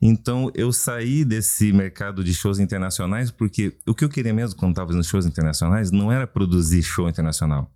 [0.03, 4.73] Então eu saí desse mercado de shows internacionais porque o que eu queria mesmo quando
[4.73, 7.71] estava fazendo shows internacionais não era produzir show internacional.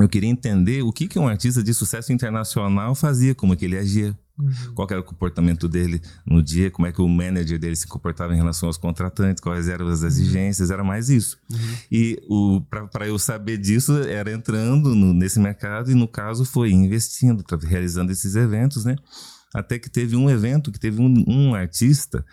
[0.00, 3.78] Eu queria entender o que, que um artista de sucesso internacional fazia, como que ele
[3.78, 4.74] agia, Uhum.
[4.74, 7.86] qual que era o comportamento dele no dia, como é que o manager dele se
[7.86, 11.36] comportava em relação aos contratantes, quais eram as exigências, era mais isso.
[11.92, 12.18] E
[12.90, 17.58] para eu saber disso, era entrando no- nesse mercado e, no caso, foi investindo, tra-
[17.62, 18.96] realizando esses eventos, né?
[19.54, 22.24] Até que teve um evento que teve um, um artista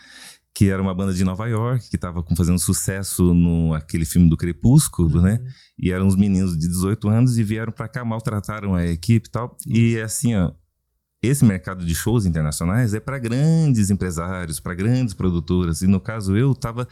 [0.53, 4.35] que era uma banda de Nova York, que estava fazendo sucesso no aquele filme do
[4.35, 5.39] Crepúsculo, né?
[5.77, 9.31] E eram uns meninos de 18 anos e vieram para cá, maltrataram a equipe e
[9.31, 9.55] tal.
[9.65, 10.51] E assim, ó,
[11.21, 15.81] esse mercado de shows internacionais é para grandes empresários, para grandes produtoras.
[15.81, 16.87] E no caso eu estava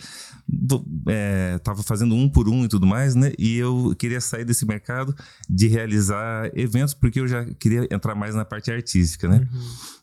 [1.07, 3.33] é, tava fazendo um por um e tudo mais, né?
[3.37, 5.15] E eu queria sair desse mercado
[5.49, 9.47] de realizar eventos porque eu já queria entrar mais na parte artística, né?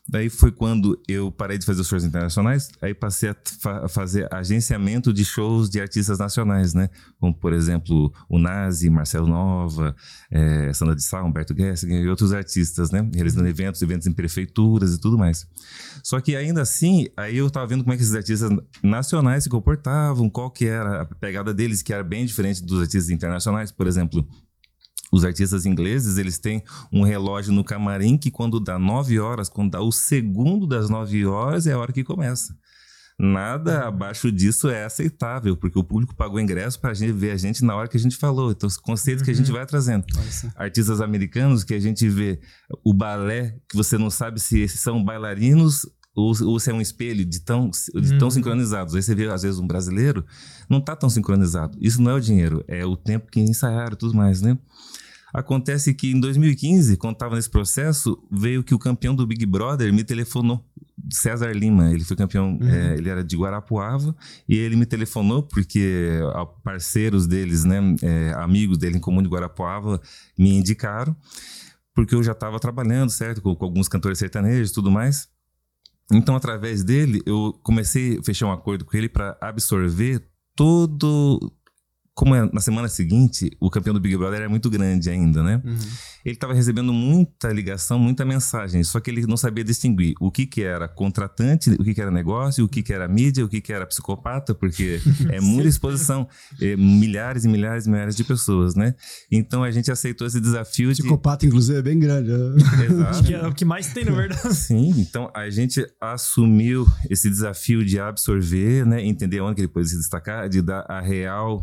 [0.07, 4.31] Daí foi quando eu parei de fazer os shows internacionais, aí passei a fa- fazer
[4.31, 6.89] agenciamento de shows de artistas nacionais, né?
[7.19, 9.95] Como, por exemplo, o Nazi, Marcelo Nova,
[10.29, 13.09] eh, Sandra de Sá, Humberto Gessinger e outros artistas, né?
[13.15, 15.47] Realizando eventos, eventos em prefeituras e tudo mais.
[16.03, 18.51] Só que ainda assim, aí eu tava vendo como é que esses artistas
[18.83, 23.09] nacionais se comportavam, qual que era a pegada deles, que era bem diferente dos artistas
[23.09, 23.71] internacionais.
[23.71, 24.23] Por exemplo,
[25.15, 29.71] os artistas ingleses, eles têm um relógio no camarim que quando dá 9 horas, quando
[29.71, 32.53] dá o segundo das 9 horas, é a hora que começa.
[33.17, 37.63] Nada abaixo disso é aceitável, porque o público pagou ingresso para gente ver a gente
[37.63, 38.51] na hora que a gente falou.
[38.51, 40.03] Então, os conceitos que a gente vai trazendo.
[40.29, 40.49] Só.
[40.53, 42.41] Artistas americanos que a gente vê
[42.83, 47.23] o balé, que você não sabe se são bailarinos ou, ou se é um espelho
[47.25, 48.31] de tão, de tão Uhum.
[48.31, 48.93] sincronizados.
[48.95, 50.25] Aí você vê, às vezes, um brasileiro
[50.69, 51.77] não tá tão sincronizado.
[51.79, 54.57] Isso não é o dinheiro, é o tempo que ensaiaram e tudo mais, né?
[55.37, 59.93] Acontece que em 2015, quando estava nesse processo, veio que o campeão do Big Brother
[59.93, 60.63] me telefonou.
[61.11, 62.67] César Lima, ele foi campeão, Uhum.
[62.69, 64.15] é, ele era de Guarapuava
[64.47, 66.19] e ele me telefonou porque
[66.63, 70.01] parceiros deles, né, é, amigos dele em comum de Guarapuava
[70.39, 71.15] me indicaram
[71.93, 75.29] porque eu já estava trabalhando, certo, com, com alguns cantores sertanejos e tudo mais.
[76.11, 80.21] Então, através dele, eu comecei a fechar um acordo com ele para absorver
[80.55, 81.51] todo.
[82.15, 85.61] Como é, na semana seguinte, o campeão do Big Brother era muito grande ainda, né?
[85.65, 85.77] Uhum.
[86.23, 90.45] Ele estava recebendo muita ligação, muita mensagem, só que ele não sabia distinguir o que,
[90.45, 93.59] que era contratante, o que, que era negócio, o que, que era mídia, o que,
[93.59, 96.25] que era psicopata, porque é muita exposição,
[96.61, 98.95] é, milhares e milhares e milhares de pessoas, né?
[99.29, 101.01] Então a gente aceitou esse desafio de.
[101.01, 102.29] Psicopata, inclusive, é bem grande.
[102.29, 102.55] né?
[102.85, 103.09] Exato.
[103.09, 104.55] Acho que é o que mais tem, na verdade.
[104.55, 109.89] Sim, então a gente assumiu esse desafio de absorver, né, entender onde que ele pode
[109.89, 111.61] se destacar, de dar a real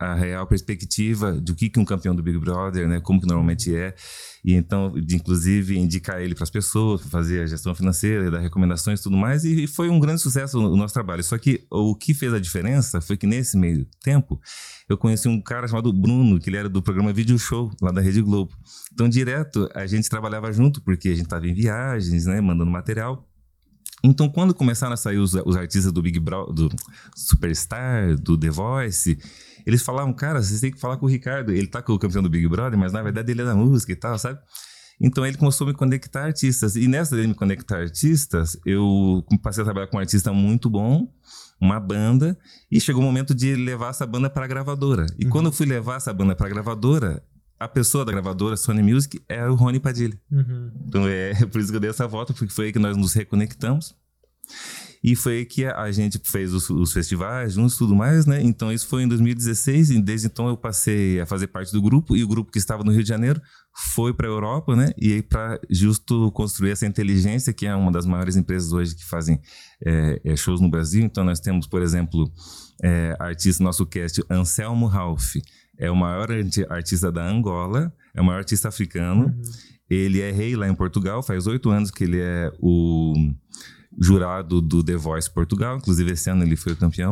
[0.00, 3.76] a real perspectiva do que que um campeão do Big Brother, né, como que normalmente
[3.76, 3.94] é,
[4.42, 9.00] e então de inclusive indicar ele para as pessoas, fazer a gestão financeira, dar recomendações
[9.00, 11.22] e tudo mais, e foi um grande sucesso o nosso trabalho.
[11.22, 14.40] Só que o que fez a diferença foi que nesse meio tempo
[14.88, 18.00] eu conheci um cara chamado Bruno, que ele era do programa Video Show lá da
[18.00, 18.54] Rede Globo.
[18.94, 23.26] Então direto a gente trabalhava junto porque a gente estava em viagens, né, mandando material.
[24.02, 26.70] Então, quando começaram a sair os, os artistas do Big Brother, do
[27.14, 29.18] Superstar, do The Voice,
[29.66, 31.52] eles falavam, cara, vocês têm que falar com o Ricardo.
[31.52, 33.92] Ele tá com o campeão do Big Brother, mas na verdade ele é da música
[33.92, 34.38] e tal, sabe?
[35.00, 36.76] Então ele começou a me conectar a artistas.
[36.76, 40.68] E nessa dele me conectar a artistas, eu passei a trabalhar com um artista muito
[40.68, 41.10] bom,
[41.60, 42.38] uma banda,
[42.70, 45.06] e chegou o momento de levar essa banda para a gravadora.
[45.18, 47.22] E quando eu fui levar essa banda para a gravadora,
[47.58, 50.18] a pessoa da gravadora, Sony Music, é o Rony Padilha.
[50.30, 50.70] Uhum.
[50.86, 53.14] Então é por isso que eu dei essa volta, porque foi aí que nós nos
[53.14, 53.94] reconectamos.
[55.02, 58.42] E foi que a gente fez os, os festivais juntos e tudo mais, né?
[58.42, 62.14] Então isso foi em 2016 e desde então eu passei a fazer parte do grupo
[62.14, 63.40] e o grupo que estava no Rio de Janeiro
[63.94, 64.90] foi para a Europa, né?
[64.98, 69.06] E aí para justo construir essa inteligência que é uma das maiores empresas hoje que
[69.06, 69.40] fazem
[69.84, 71.02] é, é, shows no Brasil.
[71.02, 72.30] Então nós temos, por exemplo,
[72.82, 75.36] é, artista nosso cast Anselmo Ralph
[75.78, 79.34] é o maior arti- artista da Angola, é o maior artista africano.
[79.88, 83.14] Ele é rei lá em Portugal, faz oito anos que ele é o
[83.98, 87.10] jurado do The Voice Portugal, inclusive esse ano ele foi o campeão.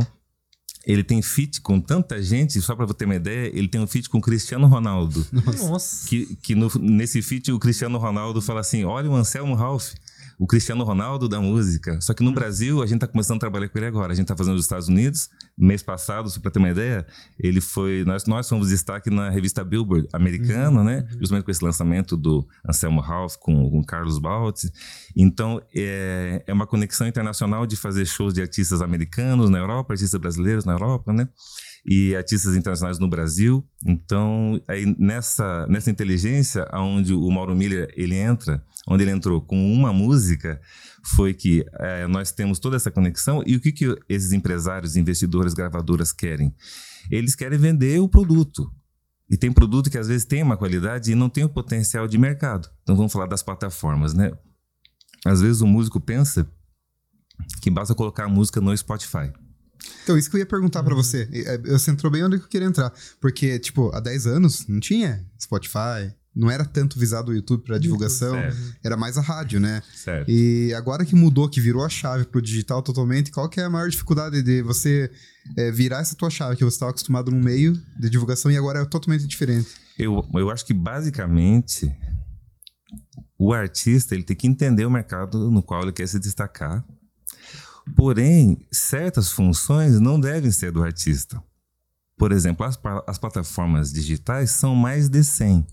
[0.87, 3.87] Ele tem feat com tanta gente, só para você ter uma ideia, ele tem um
[3.87, 5.27] feat com o Cristiano Ronaldo.
[5.33, 6.09] Nossa.
[6.09, 9.93] Que, que no- nesse feat o Cristiano Ronaldo fala assim: olha o Anselmo Ralph,
[10.39, 12.01] o Cristiano Ronaldo da música.
[12.01, 14.13] Só que no Brasil a gente tá começando a trabalhar com ele agora.
[14.13, 15.29] A gente tá fazendo nos Estados Unidos.
[15.57, 17.05] Mês passado, só pra ter uma ideia,
[17.39, 18.05] ele foi.
[18.07, 21.09] Nós, nós fomos destaque na revista Billboard americana, né?
[21.19, 24.71] Justamente com esse lançamento do Anselmo Ralph com, com Carlos Baltz.
[25.17, 30.21] Então é, é uma conexão internacional de fazer shows de artistas americanos na Europa, artistas
[30.21, 31.29] brasileiros na Europa, né?
[31.89, 33.67] E artistas internacionais no Brasil.
[33.87, 39.73] Então, aí nessa, nessa inteligência, aonde o Mauro Miller ele entra, onde ele entrou com
[39.73, 40.61] uma música,
[41.17, 43.43] foi que eh, nós temos toda essa conexão.
[43.47, 46.55] E o que, que esses empresários, investidores, gravadoras querem?
[47.11, 48.71] Eles querem vender o produto.
[49.31, 52.19] E tem produto que às vezes tem uma qualidade e não tem o potencial de
[52.19, 52.69] mercado.
[52.83, 54.31] Então vamos falar das plataformas, né?
[55.25, 56.47] Às vezes o músico pensa
[57.63, 59.33] que basta colocar a música no Spotify.
[60.05, 61.29] Então, isso que eu ia perguntar pra você.
[61.33, 62.93] E, é, Você entrou bem onde eu queria entrar.
[63.21, 67.79] Porque, tipo, há 10 anos não tinha Spotify, não era tanto visado o YouTube pra
[67.79, 68.57] divulgação, Certo.
[68.85, 69.83] era mais a rádio, né?
[69.95, 70.31] Certo.
[70.31, 73.71] E agora que mudou, que virou a chave pro digital totalmente, qual que é a
[73.71, 75.11] maior dificuldade de você
[75.57, 78.81] é, virar essa tua chave, que você estava acostumado num meio de divulgação e agora
[78.81, 79.69] é totalmente diferente?
[79.99, 81.93] Eu, eu acho que basicamente
[83.37, 86.85] o artista ele tem que entender o mercado no qual ele quer se destacar.
[87.97, 91.43] Porém, certas funções não devem ser do artista.
[92.17, 95.67] Por exemplo, as, as plataformas digitais são mais de 100.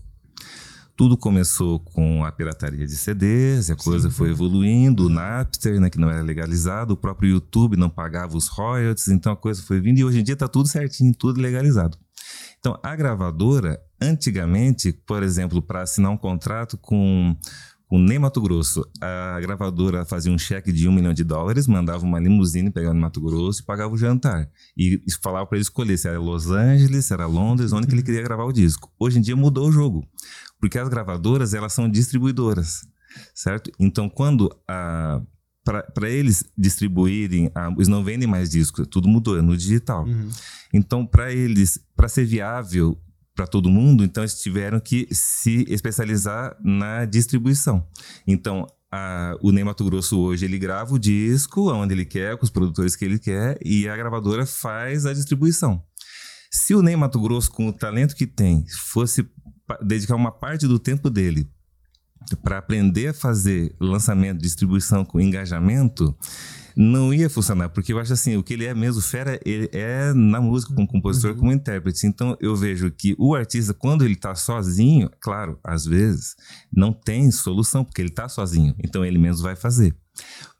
[0.96, 5.98] Tudo começou com a pirataria de CDs, a coisa foi evoluindo, o Napster, né, que
[5.98, 9.98] não era legalizado, o próprio YouTube não pagava os royalties, então a coisa foi vindo
[9.98, 11.98] e hoje em dia está tudo certinho, tudo legalizado.
[12.58, 17.36] Então, a gravadora, antigamente, por exemplo, para assinar um contrato com
[17.88, 22.04] com Ney Mato Grosso, a gravadora fazia um cheque de um milhão de dólares, mandava
[22.04, 24.50] uma limusine pegar no Mato Grosso e pagava o jantar.
[24.76, 28.02] E falava para ele escolher se era Los Angeles, se era Londres, onde que ele
[28.02, 28.90] queria gravar o disco.
[28.98, 30.04] Hoje em dia mudou o jogo,
[30.60, 32.86] porque as gravadoras elas são distribuidoras,
[33.32, 33.70] certo?
[33.78, 35.22] Então, quando a
[35.94, 40.06] para eles distribuírem, a, eles não vendem mais discos, tudo mudou, é no digital.
[40.72, 42.96] Então, para eles, para ser viável
[43.36, 47.86] para todo mundo, então eles tiveram que se especializar na distribuição.
[48.26, 52.44] Então, a, o Ney Mato Grosso hoje ele grava o disco onde ele quer, com
[52.44, 55.82] os produtores que ele quer, e a gravadora faz a distribuição.
[56.50, 59.28] Se o Ney Mato Grosso, com o talento que tem, fosse
[59.82, 61.46] dedicar uma parte do tempo dele
[62.42, 66.16] para aprender a fazer lançamento, distribuição com engajamento,
[66.76, 70.12] não ia funcionar, porque eu acho assim, o que ele é mesmo fera, ele é
[70.12, 71.36] na música, como compositor, uhum.
[71.38, 72.06] como intérprete.
[72.06, 76.36] Então eu vejo que o artista, quando ele está sozinho, claro, às vezes
[76.70, 79.96] não tem solução, porque ele está sozinho, então ele mesmo vai fazer.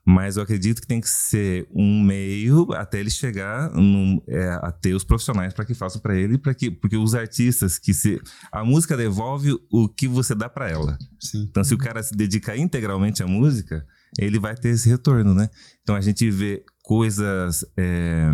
[0.09, 4.71] Mas eu acredito que tem que ser um meio até ele chegar num, é, a
[4.71, 8.17] ter os profissionais para que façam para ele, para que porque os artistas que se
[8.49, 10.97] a música devolve o que você dá para ela.
[11.19, 11.45] Sim.
[11.49, 13.85] Então se o cara se dedica integralmente à música,
[14.17, 15.49] ele vai ter esse retorno, né?
[15.83, 18.29] Então a gente vê coisas é,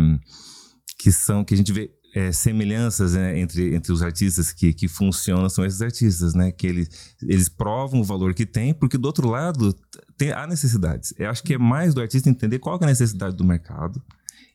[0.96, 4.86] que são que a gente vê é, semelhanças né, entre, entre os artistas que, que
[4.86, 6.52] funcionam são esses artistas, né?
[6.52, 9.74] Que eles, eles provam o valor que tem, porque do outro lado
[10.16, 11.12] tem, há necessidades.
[11.18, 14.00] Eu acho que é mais do artista entender qual é a necessidade do mercado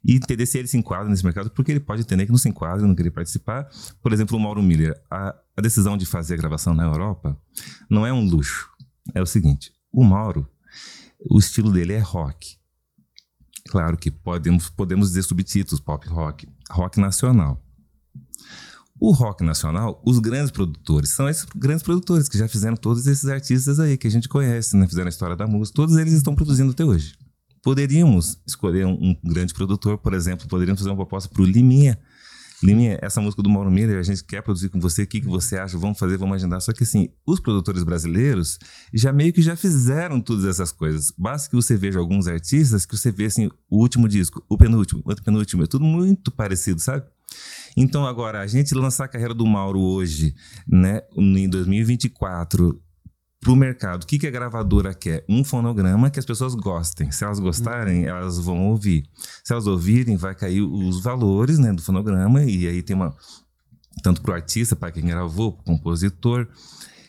[0.06, 2.48] e entender se ele se enquadra nesse mercado, porque ele pode entender que não se
[2.48, 3.68] enquadra, não querer participar.
[4.02, 7.38] Por exemplo, o Mauro Miller, a, a decisão de fazer a gravação na Europa
[7.90, 8.70] não é um luxo.
[9.14, 10.48] É o seguinte, o Mauro,
[11.30, 12.59] o estilo dele é rock.
[13.70, 17.64] Claro que podemos, podemos dizer subtítulos, pop rock, rock nacional.
[19.00, 23.30] O rock nacional, os grandes produtores, são esses grandes produtores que já fizeram todos esses
[23.30, 24.88] artistas aí que a gente conhece, né?
[24.88, 27.16] Fizeram a história da música, todos eles estão produzindo até hoje.
[27.62, 32.00] Poderíamos escolher um, um grande produtor, por exemplo, poderíamos fazer uma proposta para o Liminha,
[32.62, 35.28] Liminha, essa música do Mauro Miller, a gente quer produzir com você, o que, que
[35.28, 35.78] você acha?
[35.78, 36.60] Vamos fazer, vamos agendar.
[36.62, 38.60] Só que assim, os produtores brasileiros
[38.94, 41.14] já meio que já fizeram todas essas coisas.
[41.18, 45.02] Basta que você veja alguns artistas que você vê assim, o último disco, o penúltimo,
[45.06, 47.06] o penúltimo, é tudo muito parecido, sabe?
[47.78, 50.36] Então agora, a gente lançar a carreira do Mauro hoje,
[50.68, 52.82] né, em 2024,
[53.40, 54.04] pro mercado.
[54.04, 55.24] O que, que a gravadora quer?
[55.28, 57.12] Um fonograma que as pessoas gostem.
[57.12, 59.06] Se elas gostarem, elas vão ouvir.
[59.44, 63.16] Se elas ouvirem, vai cair os valores né, do fonograma, e aí tem uma.
[64.04, 66.48] Tanto para o artista, para quem gravou, para o compositor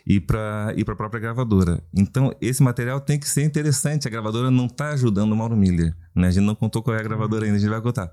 [0.06, 1.82] e para e a própria gravadora.
[1.94, 4.08] Então, esse material tem que ser interessante.
[4.08, 5.94] A gravadora não está ajudando o Mauro Miller.
[6.14, 6.28] Né?
[6.28, 8.10] A gente não contou qual é a gravadora ainda, a gente vai contar.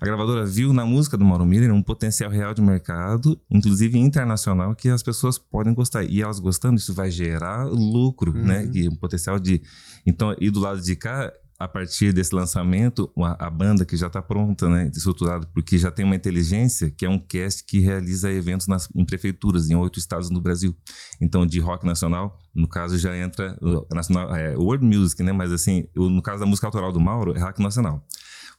[0.00, 4.74] A gravadora viu na música do Mauro Miller um potencial real de mercado, inclusive internacional,
[4.74, 6.04] que as pessoas podem gostar.
[6.04, 8.44] E elas gostando, isso vai gerar lucro, uhum.
[8.44, 8.70] né?
[8.72, 9.62] E um potencial de.
[10.06, 14.06] Então, e do lado de cá, a partir desse lançamento, a, a banda que já
[14.06, 18.30] está pronta, né, estruturada, porque já tem uma inteligência, que é um cast que realiza
[18.30, 20.76] eventos nas, em prefeituras, em oito estados no Brasil.
[21.20, 23.58] Então, de rock nacional, no caso já entra
[23.92, 27.40] nacional, é, world music, né, mas assim, no caso da música autoral do Mauro, é
[27.40, 28.06] rock nacional.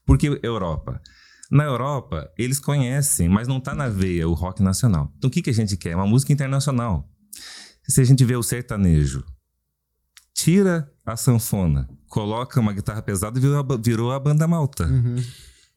[0.10, 1.00] Por que Europa?
[1.52, 5.14] Na Europa, eles conhecem, mas não está na veia o rock nacional.
[5.20, 5.96] Então o que, que a gente quer?
[5.96, 7.08] Uma música internacional.
[7.88, 9.24] Se a gente vê o sertanejo,
[10.34, 14.88] tira a sanfona, coloca uma guitarra pesada e virou a, virou a banda malta.
[14.88, 15.18] Uhum.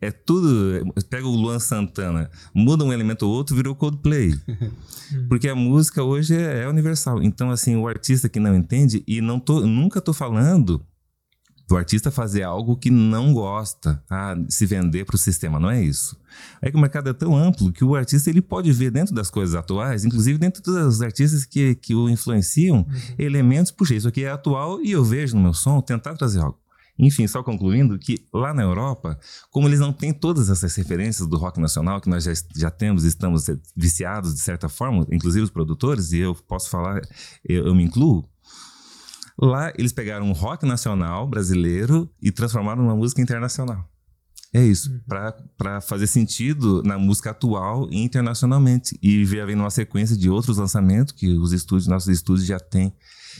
[0.00, 0.82] É tudo.
[1.10, 4.32] Pega o Luan Santana, muda um elemento ou outro, virou Coldplay.
[5.28, 7.22] Porque a música hoje é, é, universal.
[7.22, 10.82] Então, assim, o artista que não entende, e não tô, nunca tô falando
[11.72, 15.82] do artista fazer algo que não gosta, ah, se vender para o sistema, não é
[15.82, 16.14] isso.
[16.60, 19.30] É que o mercado é tão amplo que o artista ele pode ver dentro das
[19.30, 23.14] coisas atuais, inclusive dentro dos artistas que, que o influenciam, uhum.
[23.18, 26.58] elementos, puxa, isso aqui é atual e eu vejo no meu som tentar trazer algo.
[26.98, 29.18] Enfim, só concluindo que lá na Europa,
[29.50, 33.04] como eles não têm todas essas referências do rock nacional que nós já, já temos,
[33.04, 37.00] estamos viciados de certa forma, inclusive os produtores, e eu posso falar,
[37.48, 38.28] eu, eu me incluo,
[39.40, 43.88] Lá eles pegaram um rock nacional brasileiro e transformaram numa música internacional.
[44.54, 45.00] É isso, uhum.
[45.56, 48.98] para fazer sentido na música atual e internacionalmente.
[49.02, 52.92] E já vem uma sequência de outros lançamentos que os estúdios, nossos estúdios já têm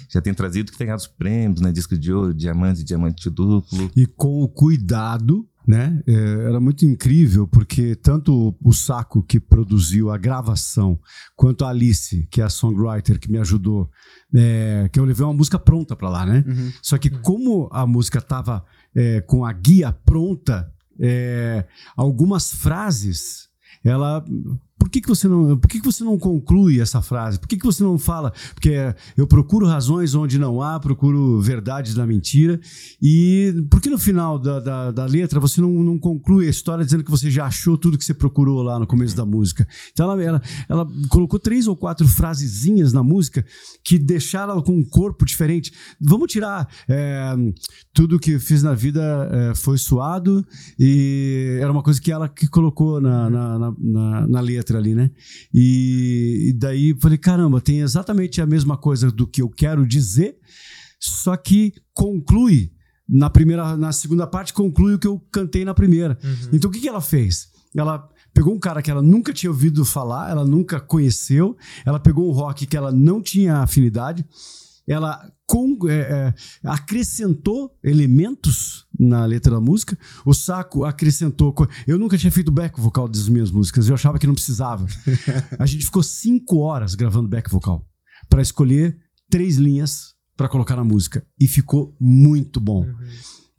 [0.08, 1.70] já tem trazido, que tem ganhado os prêmios, né?
[1.70, 3.90] Disco de ouro, diamante, diamante duplo.
[3.94, 6.02] E com o cuidado né?
[6.06, 6.12] É,
[6.48, 10.98] era muito incrível porque tanto o Saco que produziu a gravação
[11.36, 13.90] quanto a Alice, que é a songwriter que me ajudou,
[14.34, 16.44] é, que eu levei uma música pronta para lá, né?
[16.46, 16.72] Uhum.
[16.82, 21.64] Só que como a música estava é, com a guia pronta, é,
[21.96, 23.50] algumas frases
[23.84, 24.24] ela
[24.82, 27.38] por que, que você não, por que, que você não conclui essa frase?
[27.38, 28.32] Por que, que você não fala?
[28.52, 28.74] Porque
[29.16, 32.60] eu procuro razões onde não há, procuro verdades na mentira.
[33.00, 36.84] E por que no final da, da, da, letra você não, não conclui a história
[36.84, 39.68] dizendo que você já achou tudo que você procurou lá no começo da música?
[39.92, 43.46] Então ela, ela, ela colocou três ou quatro frasezinhas na música
[43.84, 45.72] que deixaram ela com um corpo diferente.
[46.00, 47.36] Vamos tirar é,
[47.94, 50.44] tudo que fiz na vida é, foi suado
[50.76, 54.94] e era uma coisa que ela que colocou na, na, na, na letra letra ali,
[54.94, 55.10] né?
[55.52, 60.36] E, e daí falei, caramba, tem exatamente a mesma coisa do que eu quero dizer,
[60.98, 62.72] só que conclui
[63.08, 66.18] na primeira, na segunda parte conclui o que eu cantei na primeira.
[66.22, 66.48] Uhum.
[66.52, 67.48] Então o que, que ela fez?
[67.76, 72.28] Ela pegou um cara que ela nunca tinha ouvido falar, ela nunca conheceu, ela pegou
[72.28, 74.24] um rock que ela não tinha afinidade
[74.86, 79.98] ela com, é, é, acrescentou elementos na letra da música.
[80.24, 81.54] O Saco acrescentou.
[81.86, 84.86] Eu nunca tinha feito back vocal das minhas músicas, eu achava que não precisava.
[85.58, 87.86] A gente ficou cinco horas gravando back vocal
[88.28, 88.98] para escolher
[89.30, 92.84] três linhas para colocar na música e ficou muito bom.
[92.84, 92.94] Uhum.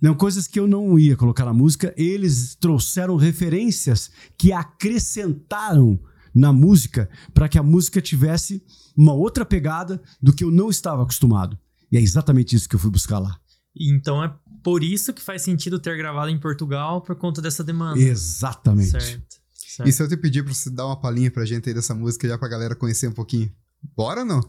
[0.02, 5.98] Não, coisas que eu não ia colocar na música, eles trouxeram referências que acrescentaram
[6.34, 8.64] na música para que a música tivesse
[8.96, 11.58] uma outra pegada do que eu não estava acostumado.
[11.92, 13.40] E é exatamente isso que eu fui buscar lá.
[13.76, 18.00] Então é por isso que faz sentido ter gravado em Portugal por conta dessa demanda.
[18.00, 18.92] Exatamente.
[18.92, 19.36] Certo.
[19.56, 19.88] certo.
[19.88, 22.28] E se eu te pedir pra você dar uma palhinha pra gente aí dessa música
[22.28, 23.52] já pra galera conhecer um pouquinho?
[23.96, 24.42] Bora ou não?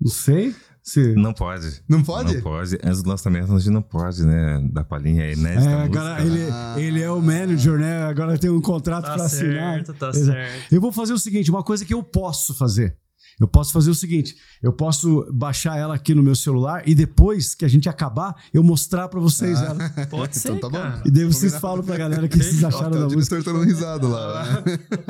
[0.00, 0.54] Não sei.
[0.82, 1.14] Se...
[1.14, 1.82] Não pode.
[1.88, 2.34] Não pode?
[2.34, 2.78] Não pode.
[2.82, 4.60] Antes do lançamento a gente não pode, né?
[4.72, 5.56] Da palhinha aí, né?
[5.56, 6.74] É, agora ele, ah.
[6.78, 8.04] ele é o manager, né?
[8.04, 9.84] Agora tem um contrato tá pra assinar.
[9.84, 10.72] Tá certo.
[10.72, 12.96] Eu vou fazer o seguinte: uma coisa que eu posso fazer.
[13.40, 17.54] Eu posso fazer o seguinte: eu posso baixar ela aqui no meu celular e depois
[17.54, 20.06] que a gente acabar, eu mostrar para vocês ah, ela.
[20.10, 20.52] Pode ser.
[20.52, 21.02] Então tá bom.
[21.04, 21.60] E daí vocês Combinado.
[21.60, 23.36] falam pra galera o que vocês acharam da música.
[23.36, 24.64] O diretor tá dando risado lá.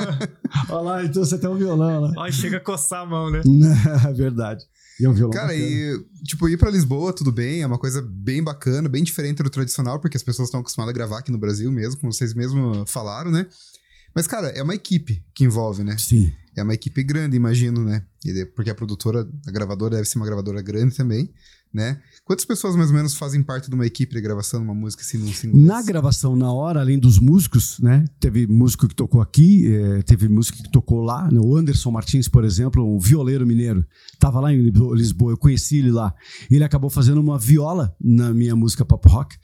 [0.69, 2.13] Olha lá, então você tem um violão lá.
[2.17, 3.41] Olha, chega a coçar a mão, né?
[4.07, 4.63] É verdade.
[4.99, 5.65] E é um violão Cara, bacana.
[5.65, 9.49] e tipo, ir pra Lisboa, tudo bem, é uma coisa bem bacana, bem diferente do
[9.49, 12.89] tradicional, porque as pessoas estão acostumadas a gravar aqui no Brasil mesmo, como vocês mesmos
[12.91, 13.45] falaram, né?
[14.13, 15.95] Mas, cara, é uma equipe que envolve, né?
[15.97, 16.33] Sim.
[16.55, 18.03] É uma equipe grande, imagino, né?
[18.55, 21.31] Porque a produtora, a gravadora deve ser uma gravadora grande também,
[21.73, 22.01] né?
[22.29, 25.01] Quantas pessoas mais ou menos fazem parte de uma equipe de gravação de uma música
[25.01, 25.59] assim num single?
[25.59, 28.05] Na gravação, na hora, além dos músicos, né?
[28.19, 31.27] Teve músico que tocou aqui, é, teve músico que tocou lá.
[31.31, 31.39] Né?
[31.39, 33.83] O Anderson Martins, por exemplo, um violeiro mineiro,
[34.19, 34.61] tava lá em
[34.93, 36.13] Lisboa, eu conheci ele lá.
[36.51, 39.35] Ele acabou fazendo uma viola na minha música pop rock.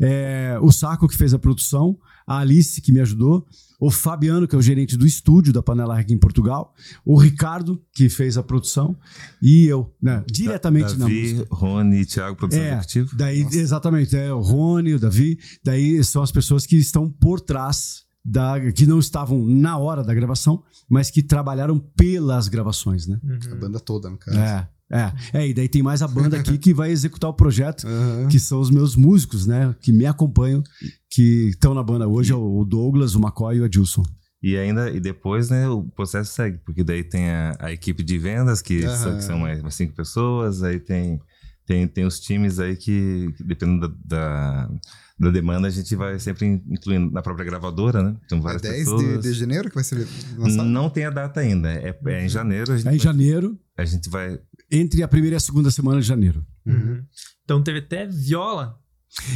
[0.00, 1.98] É, o Saco que fez a produção,
[2.30, 3.44] a Alice que me ajudou
[3.80, 6.72] o Fabiano, que é o gerente do estúdio da Panela aqui em Portugal,
[7.04, 8.96] o Ricardo, que fez a produção,
[9.42, 11.54] e eu, né, diretamente Davi, na música.
[11.54, 13.10] Rony e Thiago, produção é, executiva.
[13.16, 18.04] Daí, exatamente, é o Rony, o Davi, daí são as pessoas que estão por trás
[18.24, 23.18] da, que não estavam na hora da gravação, mas que trabalharam pelas gravações, né?
[23.24, 23.52] Uhum.
[23.52, 24.38] A banda toda, no caso.
[24.38, 24.68] É.
[24.90, 28.26] É, é, e daí tem mais a banda aqui que vai executar o projeto, uhum.
[28.26, 29.74] que são os meus músicos, né?
[29.80, 30.64] Que me acompanham,
[31.08, 32.34] que estão na banda hoje, e...
[32.34, 34.02] o Douglas, o McCoy e o Adilson.
[34.42, 38.18] E ainda, e depois, né, o processo segue, porque daí tem a, a equipe de
[38.18, 38.96] vendas, que, uhum.
[38.96, 41.20] são, que são mais, cinco pessoas, aí tem,
[41.66, 44.70] tem, tem os times aí que, que dependendo da, da,
[45.18, 48.16] da, demanda, a gente vai sempre incluindo na própria gravadora, né?
[48.28, 49.02] Tem várias é 10 pessoas.
[49.02, 50.68] De, de janeiro que vai ser lançado?
[50.68, 52.72] Não tem a data ainda, é, é em janeiro.
[52.72, 53.58] é em janeiro.
[53.76, 54.40] A gente vai
[54.70, 56.44] entre a primeira e a segunda semana de janeiro.
[56.66, 57.02] Uhum.
[57.44, 58.78] Então teve até viola.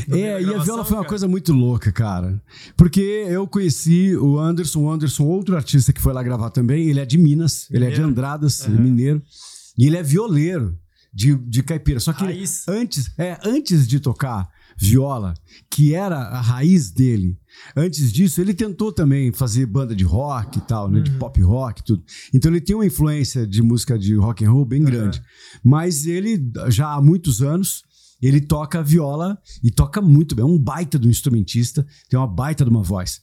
[0.09, 1.09] É, e a viola foi uma cara.
[1.09, 2.41] coisa muito louca, cara.
[2.76, 6.89] Porque eu conheci o Anderson, o Anderson, outro artista que foi lá gravar também.
[6.89, 7.87] Ele é de Minas, mineiro.
[7.87, 8.80] ele é de Andradas, uhum.
[8.80, 9.22] mineiro.
[9.76, 10.78] E ele é violeiro
[11.12, 11.99] de, de caipira.
[11.99, 15.35] Só que ele, antes, é, antes de tocar viola,
[15.70, 17.39] que era a raiz dele.
[17.77, 20.99] Antes disso, ele tentou também fazer banda de rock e tal, né?
[20.99, 21.05] Uhum.
[21.05, 22.05] De pop rock e tudo.
[22.33, 25.18] Então ele tem uma influência de música de rock and roll bem grande.
[25.18, 25.70] Uhum.
[25.70, 27.83] Mas ele, já há muitos anos,
[28.20, 30.43] ele toca viola e toca muito bem.
[30.43, 33.20] É um baita do instrumentista, tem uma baita de uma voz.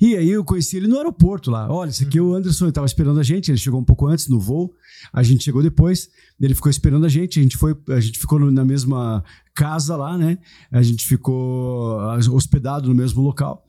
[0.00, 1.70] E aí eu conheci ele no aeroporto lá.
[1.70, 4.06] Olha, esse aqui é o Anderson, ele estava esperando a gente, ele chegou um pouco
[4.06, 4.74] antes no voo,
[5.12, 6.08] a gente chegou depois,
[6.40, 9.24] ele ficou esperando a gente, a gente foi, a gente ficou na mesma
[9.54, 10.38] casa lá, né?
[10.70, 11.98] A gente ficou
[12.32, 13.64] hospedado no mesmo local.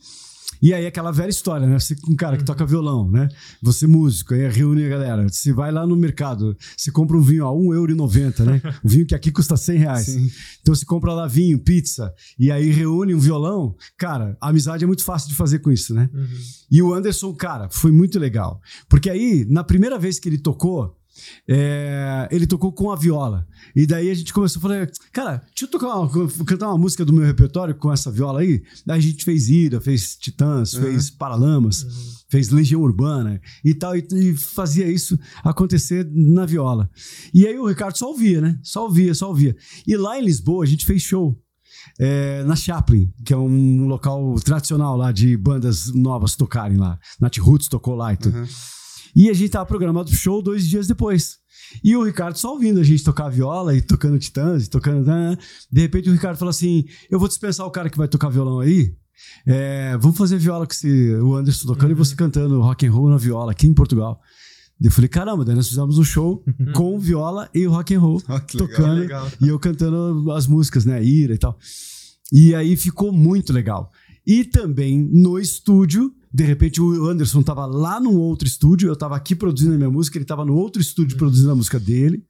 [0.63, 1.77] E aí aquela velha história, né?
[1.77, 3.27] Você um cara que toca violão, né?
[3.61, 5.27] Você músico, aí reúne a galera.
[5.27, 8.61] Você vai lá no mercado, você compra um vinho a R$1,90, né?
[8.81, 10.05] Um vinho que aqui custa 100 reais.
[10.05, 10.31] Sim.
[10.61, 13.75] Então você compra lá vinho, pizza, e aí reúne um violão.
[13.97, 16.09] Cara, a amizade é muito fácil de fazer com isso, né?
[16.13, 16.27] Uhum.
[16.71, 18.61] E o Anderson, cara, foi muito legal.
[18.87, 20.95] Porque aí, na primeira vez que ele tocou,
[21.47, 23.47] é, ele tocou com a viola.
[23.75, 27.05] E daí a gente começou a falar, cara, deixa eu tocar uma, cantar uma música
[27.05, 28.63] do meu repertório com essa viola aí.
[28.85, 30.81] Daí a gente fez Ira, fez Titãs, uhum.
[30.81, 31.89] fez Paralamas, uhum.
[32.29, 36.89] fez Legião Urbana e tal, e, e, fazia isso acontecer na viola.
[37.33, 38.59] E aí o Ricardo só ouvia, né?
[38.63, 39.55] Só ouvia, só ouvia.
[39.87, 41.39] E lá em Lisboa a gente fez show.
[41.99, 46.97] É, na Chaplin, que é um local tradicional lá de bandas novas tocarem lá.
[47.19, 48.37] Nat Roots tocou lá e tudo.
[48.37, 48.45] Uhum.
[49.15, 51.37] E a gente tava programado pro show dois dias depois.
[51.83, 55.05] E o Ricardo só ouvindo a gente tocar viola e tocando titãs e tocando.
[55.05, 55.37] Né?
[55.71, 58.59] De repente o Ricardo falou assim: Eu vou dispensar o cara que vai tocar violão
[58.59, 58.95] aí.
[59.45, 61.91] É, vamos fazer viola com esse, o Anderson tocando uhum.
[61.91, 64.19] e você cantando rock and roll na viola aqui em Portugal.
[64.81, 66.73] Eu falei, caramba, daí nós fizemos um show uhum.
[66.73, 69.31] com viola e rock and roll, oh, tocando legal, legal.
[69.41, 71.57] e eu cantando as músicas, né, Ira e tal.
[72.31, 73.91] E aí ficou muito legal.
[74.25, 79.15] E também no estúdio de repente o Anderson estava lá num outro estúdio, eu estava
[79.15, 82.25] aqui produzindo a minha música, ele estava no outro estúdio produzindo a música dele.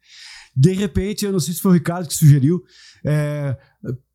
[0.54, 2.62] De repente, eu não sei se foi o Ricardo que sugeriu,
[3.06, 3.58] é,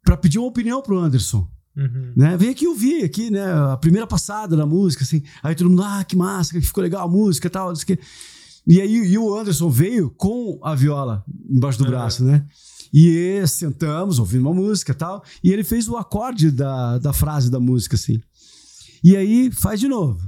[0.04, 1.48] para pedir uma opinião pro Anderson.
[1.74, 2.12] Uhum.
[2.14, 2.36] Né?
[2.36, 3.50] Vem aqui ouvir aqui, né?
[3.72, 5.22] A primeira passada da música, assim.
[5.42, 7.98] Aí todo mundo, ah, que massa, que ficou legal a música e tal, o quê.
[8.66, 11.90] E aí e o Anderson veio com a viola embaixo do Uhum.
[11.90, 12.44] braço, né?
[12.92, 15.22] E sentamos, ouvindo uma música e tal.
[15.42, 18.20] E ele fez o acorde da, da frase da música, assim.
[19.02, 20.20] E aí faz de novo.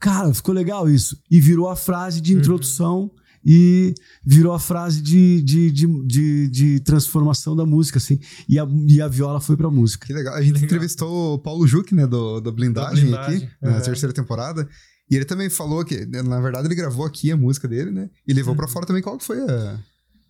[0.00, 1.16] Cara, ficou legal isso.
[1.30, 3.10] E virou a frase de introdução
[3.44, 3.94] e
[4.24, 8.20] virou a frase de, de, de, de, de transformação da música, assim.
[8.48, 10.06] E a, e a viola foi pra música.
[10.06, 10.34] Que legal.
[10.34, 10.64] A gente Legal.
[10.66, 13.80] entrevistou o Paulo Juque, né, do, do Blindagem, Da Blindagem, aqui, na uhum.
[13.80, 14.68] terceira temporada.
[15.10, 18.08] E ele também falou que, na verdade, ele gravou aqui a música dele, né?
[18.26, 19.02] E levou pra fora também.
[19.02, 19.78] Qual que foi a.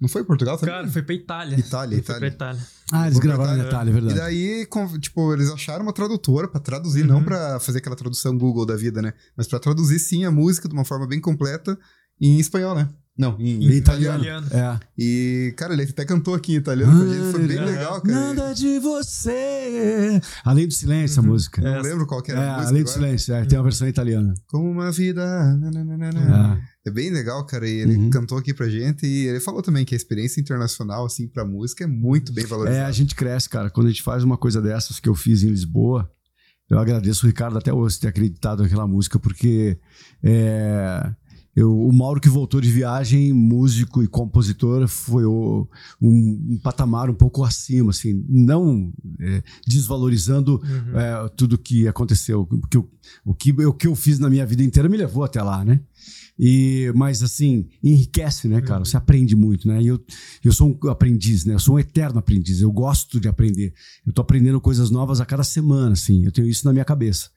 [0.02, 0.74] Não foi Portugal também?
[0.74, 1.56] Cara, foi pra Itália.
[1.58, 2.32] Itália, Ele foi Itália.
[2.36, 2.66] pra Itália.
[2.90, 4.18] Ah, eles gravaram cortar, detalhe, é E verdade.
[4.18, 7.06] daí, com- tipo, eles acharam uma tradutora pra traduzir, Uhum.
[7.08, 9.12] não pra fazer aquela tradução Google da vida, né?
[9.36, 11.78] Mas pra traduzir, sim, a música de uma forma bem completa
[12.20, 12.88] em espanhol, né?
[13.16, 14.24] Não, em, Em italiano.
[14.24, 14.46] italiano.
[14.50, 14.80] É.
[14.98, 17.66] E, cara, ele até cantou aqui em italiano pra gente, foi bem Aham.
[17.66, 18.34] legal, cara.
[18.34, 20.20] Nada de você.
[20.44, 21.60] Além do silêncio, a música.
[21.62, 23.04] Eu É, não lembro qual que era a música além do agora.
[23.06, 23.34] silêncio.
[23.34, 24.34] é, tem a versão italiana.
[24.48, 25.22] Como uma vida.
[25.56, 26.58] nananana.
[26.68, 26.71] É.
[26.84, 27.68] É bem legal, cara.
[27.68, 28.10] E ele Uhum.
[28.10, 31.84] cantou aqui pra gente e ele falou também que a experiência internacional, assim, pra música
[31.84, 32.86] é muito bem É, valorizada.
[32.86, 33.70] a gente cresce, cara.
[33.70, 36.10] Quando a gente faz uma coisa dessas que eu fiz em Lisboa,
[36.68, 39.78] eu agradeço o Ricardo até hoje ter acreditado naquela música, porque
[40.24, 41.12] é,
[41.54, 45.68] eu, o Mauro que voltou de viagem, músico e compositor, foi o-
[46.00, 50.98] um, um patamar um pouco acima, assim, não é, desvalorizando Uhum.
[50.98, 52.90] é, tudo que aconteceu, porque eu-
[53.24, 55.80] o, que, o que eu fiz na minha vida inteira me levou até lá, né?
[56.44, 58.80] E, mas assim, enriquece, né, cara?
[58.80, 58.84] Uhum.
[58.84, 59.80] Você aprende muito, né?
[59.80, 60.04] E eu,
[60.44, 61.54] eu sou um aprendiz, né?
[61.54, 62.60] Eu sou um eterno aprendiz.
[62.60, 63.72] Eu gosto de aprender.
[64.04, 66.24] Eu tô aprendendo coisas novas a cada semana, assim.
[66.24, 67.30] Eu tenho isso na minha cabeça.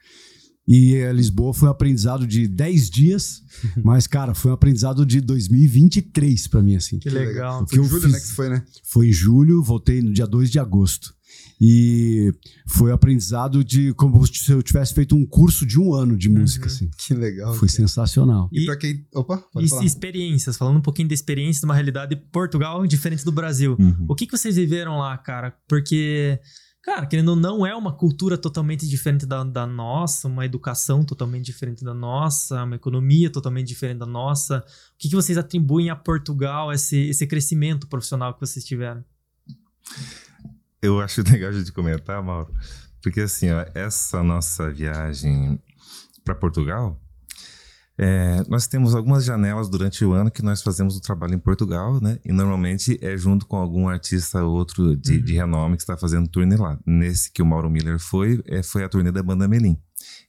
[0.67, 3.43] E eh, Lisboa foi um aprendizado de 10 dias,
[3.83, 6.97] mas, cara, foi um aprendizado de 2023 pra mim, assim.
[6.97, 7.65] Que legal.
[7.67, 8.63] Foi eu em julho, fiz- né, que foi, né?
[8.83, 11.13] Foi em julho, voltei no dia 2 de agosto.
[11.61, 12.33] E
[12.67, 16.65] foi aprendizado de como se eu tivesse feito um curso de um ano de música,
[16.67, 16.71] Uhum.
[16.73, 16.89] assim.
[16.97, 17.53] Que legal.
[17.53, 17.77] Foi cara.
[17.79, 18.49] sensacional.
[18.51, 19.05] E, E- pra quem.
[19.13, 19.85] Opa, pode E falar.
[19.85, 23.75] experiências, falando um pouquinho da experiência de uma realidade de Portugal diferente do Brasil.
[23.79, 24.05] Uhum.
[24.09, 25.55] O que, que vocês viveram lá, cara?
[25.67, 26.39] Porque,
[26.83, 31.45] cara, querendo ou não, é uma cultura totalmente diferente da, da nossa, uma educação totalmente
[31.45, 34.57] diferente da nossa, uma economia totalmente diferente da nossa.
[34.57, 34.63] O
[34.97, 39.03] que, que vocês atribuem a Portugal, esse, esse crescimento profissional que vocês tiveram?
[40.85, 42.53] Eu acho legal gente comentar, Mauro,
[43.01, 45.59] porque assim, ó, essa nossa viagem
[46.23, 46.99] para Portugal,
[47.97, 52.01] é, nós temos algumas janelas durante o ano que nós fazemos o trabalho em Portugal,
[52.01, 52.19] né?
[52.25, 55.23] E normalmente é junto com algum artista ou outro de, Uhum.
[55.23, 56.77] de renome que está fazendo turnê lá.
[56.85, 59.77] Nesse que o Mauro Miller foi, é, foi a turnê da banda Melim.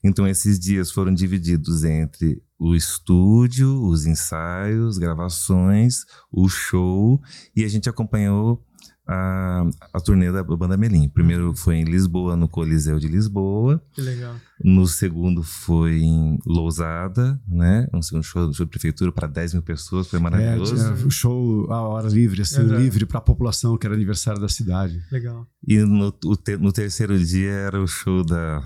[0.01, 7.21] Então esses dias foram divididos entre o estúdio, os ensaios, gravações, o show
[7.55, 8.65] e a gente acompanhou
[9.07, 11.07] a, a turnê da banda Melim.
[11.09, 13.81] Primeiro foi em Lisboa, no Coliseu de Lisboa.
[13.93, 14.35] Que legal.
[14.63, 17.87] No segundo foi em Lousada, né?
[17.93, 20.75] Um segundo show, show de prefeitura para 10 mil pessoas, foi É, maravilhoso.
[20.75, 22.77] tinha o show a hora livre, assim, Uhum.
[22.77, 25.01] livre pra população, que era aniversário da cidade.
[25.11, 25.47] Legal.
[25.67, 28.61] E no, o te- no terceiro dia era o show da,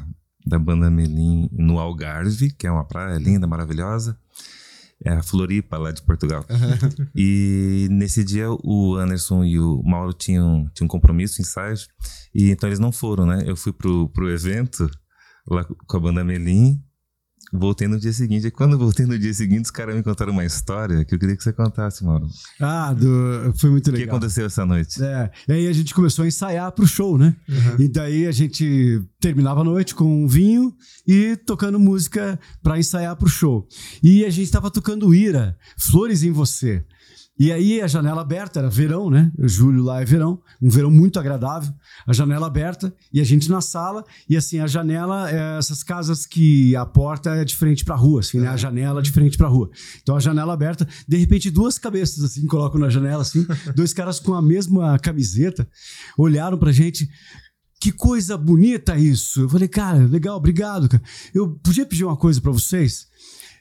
[0.46, 4.18] da banda Melim no Algarve, que é uma praia linda, maravilhosa.
[5.04, 6.46] É a Floripa, lá de Portugal.
[7.16, 11.88] e nesse dia o Anderson e o Mauro tinham, tinham um compromisso, ensaios,
[12.34, 13.44] e então eles não foram, né?
[13.46, 14.90] Eu fui pro, pro evento
[15.48, 16.80] lá com a banda Melim,
[17.52, 18.48] voltei no dia seguinte.
[18.48, 21.36] E quando voltei no dia seguinte, os caras me contaram uma história que eu queria
[21.36, 22.28] que você contasse, Mauro.
[22.60, 24.16] Ah, do- foi muito O que legal.
[24.16, 25.04] aconteceu essa noite?
[25.04, 27.36] É, e aí a gente começou a ensaiar pro show, né?
[27.50, 27.76] Uhum.
[27.80, 30.74] E daí a gente terminava a noite com um vinho
[31.08, 33.68] e tocando música pra ensaiar pro show.
[34.04, 36.86] E a gente tava tocando Ira, Flores em Você.
[37.42, 39.32] E aí a janela aberta, era verão, né?
[39.40, 41.74] Julho lá é verão, um verão muito agradável.
[42.06, 44.06] A janela aberta e a gente na sala.
[44.30, 48.20] E assim, a janela, é essas casas que a porta é de frente pra rua,
[48.20, 48.48] assim, né?
[48.48, 49.72] A janela é de frente pra rua.
[50.04, 53.44] Então a janela aberta, de repente duas cabeças assim colocam na janela, assim,
[53.76, 55.68] dois caras com a mesma camiseta
[56.20, 57.10] olharam pra gente.
[57.82, 59.42] Que coisa bonita isso.
[59.42, 60.88] Eu falei, cara, legal, obrigado.
[60.88, 61.02] Cara.
[61.34, 63.08] Eu podia pedir uma coisa pra vocês?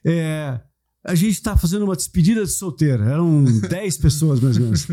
[0.04, 0.60] É,
[1.04, 3.02] a gente tá fazendo uma despedida de solteiro.
[3.02, 4.86] Eram 10 pessoas, mais ou menos.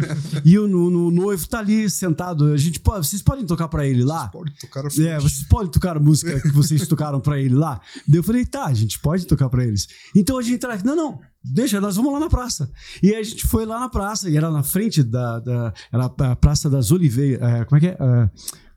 [0.45, 2.45] E o no, no noivo tá ali sentado.
[2.53, 4.29] A gente pode, vocês podem tocar pra ele lá?
[4.29, 7.81] Pode tocar a É, vocês podem tocar a música que vocês tocaram pra ele lá?
[8.07, 9.87] Daí eu falei, tá, a gente pode tocar pra eles.
[10.15, 12.71] Então a gente tá, não, não, deixa, nós vamos lá na praça.
[13.03, 16.35] E a gente foi lá na praça, e era na frente da, da era a
[16.35, 17.97] Praça das Oliveiras, é, como é que é?
[17.99, 18.29] É,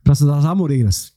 [0.03, 1.11] Praça das Amoreiras.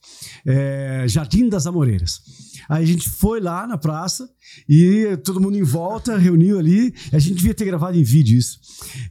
[0.45, 2.21] É, Jardim das Amoreiras.
[2.69, 4.27] Aí a gente foi lá na praça
[4.67, 6.93] e todo mundo em volta, reuniu ali.
[7.11, 8.59] A gente devia ter gravado em vídeo isso.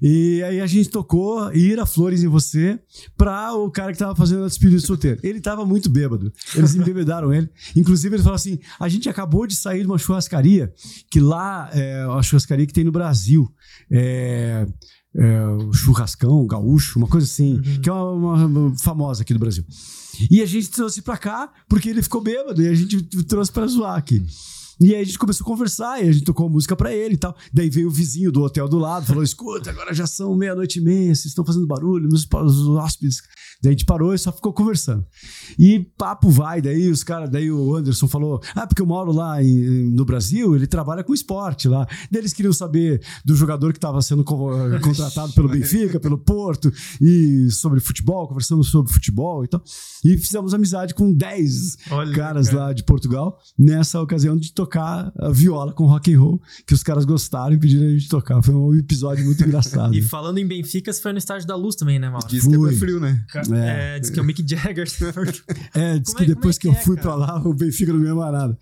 [0.03, 2.79] E aí a gente tocou Ira Flores em Você
[3.17, 5.21] pra o cara que tava fazendo a despedida de solteiro.
[5.23, 6.33] Ele tava muito bêbado.
[6.55, 7.49] Eles embebedaram ele.
[7.77, 10.73] Inclusive, ele falou assim: a gente acabou de sair de uma churrascaria,
[11.11, 13.49] que lá é uma churrascaria que tem no Brasil.
[13.91, 14.67] É.
[15.17, 17.81] É, o churrascão, gaúcho, uma coisa assim, Uhum.
[17.81, 19.65] que é uma, uma famosa aqui do Brasil.
[20.31, 23.67] E a gente trouxe pra cá porque ele ficou bêbado e a gente trouxe pra
[23.67, 24.25] zoar aqui.
[24.81, 27.19] E aí a gente começou a conversar e a gente tocou música pra ele e
[27.19, 27.37] tal.
[27.53, 30.83] Daí veio o vizinho do hotel do lado, falou: escuta, agora já são meia-noite e
[30.83, 33.19] meia, vocês estão fazendo barulho, meus os hóspedes.
[33.63, 35.07] Daí a gente parou e só ficou conversando.
[35.59, 39.43] E papo vai, daí os caras, daí o Anderson falou: Ah, porque eu moro lá
[39.43, 41.87] em- no Brasil, ele trabalha com esporte lá.
[42.11, 44.51] Daí eles queriam saber do jogador que estava sendo co-
[44.83, 46.71] contratado pelo Benfica, pelo Porto,
[47.01, 49.63] e sobre futebol, conversamos sobre futebol e tal.
[50.05, 52.65] E fizemos amizade com 10 Olha, caras cara.
[52.67, 54.64] lá de Portugal, nessa ocasião de tocar
[55.19, 58.43] a viola com rock and roll, que os caras gostaram e pediram a gente tocar.
[58.43, 59.95] Foi um episódio muito engraçado.
[59.95, 62.27] E falando em Benfica, você foi no estádio da Luz também, né, Mauro?
[62.29, 63.25] Diz que é pé frio, né?
[63.53, 64.87] É, diz que é o Mick Jagger.
[65.75, 67.09] É, diz Como que é- depois é que, que eu é, fui cara?
[67.09, 68.59] pra lá, o Benfica não mais nada.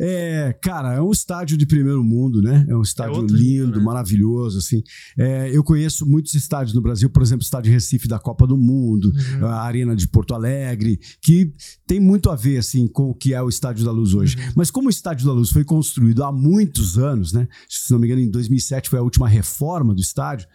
[0.00, 2.64] É, cara, é um estádio de primeiro mundo, né?
[2.68, 3.84] É um estádio lindo, né?
[3.84, 4.82] maravilhoso, assim.
[5.18, 8.56] É, eu conheço muitos estádios no Brasil, por exemplo, o estádio Recife da Copa do
[8.56, 9.46] Mundo, Uhum.
[9.46, 11.52] a Arena de Porto Alegre, que
[11.86, 14.36] tem muito a ver, assim, com o que é o Estádio da Luz hoje.
[14.36, 14.52] Uhum.
[14.56, 17.48] Mas como o Estádio da Luz foi construído há muitos anos, né?
[17.68, 20.46] Se não me engano, em 2007 foi a última reforma do estádio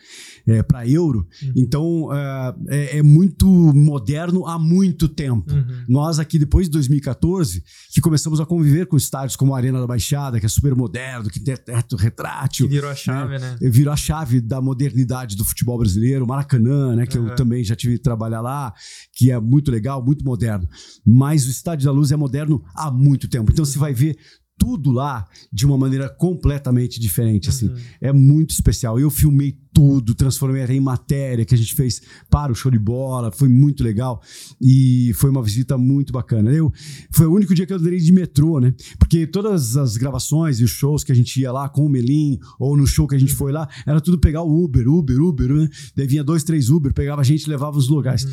[0.48, 1.28] é, para euro.
[1.44, 1.54] Uhum.
[1.56, 5.54] Então, é, é- é muito moderno há muito tempo.
[5.54, 5.84] Uhum.
[5.88, 7.64] Nós aqui, depois de 2014,
[7.94, 11.30] que começamos a conviver com estádios como a Arena da Baixada, que é super moderno,
[11.30, 12.68] que tem teto Que retrátil.
[12.68, 13.58] virou a chave, né?
[13.62, 17.06] Virou a chave da modernidade do futebol brasileiro, Maracanã, né?
[17.06, 17.36] Que eu Uhum.
[17.36, 18.74] também já tive que trabalhar lá,
[19.14, 20.68] que é muito legal, muito moderno.
[21.06, 23.52] Mas o Estádio da Luz é moderno há muito tempo.
[23.52, 24.18] Então você vai ver
[24.60, 27.70] tudo lá de uma maneira completamente diferente, assim.
[27.70, 27.78] Uhum.
[28.02, 29.00] É muito especial.
[29.00, 32.78] Eu filmei tudo, transformei até em matéria que a gente fez para o show de
[32.78, 34.22] bola, foi muito legal
[34.62, 36.52] e foi uma visita muito bacana.
[36.52, 36.72] Eu
[37.12, 38.74] foi o único dia que eu andei de metrô, né?
[38.98, 42.40] Porque todas as gravações e os shows que a gente ia lá com o Melim
[42.60, 45.54] ou no show que a gente foi lá, era tudo pegar o Uber, Uber, Uber,
[45.54, 45.70] né?
[45.96, 48.28] Daí vinha dois, três Uber, pegava a gente levava os lugares.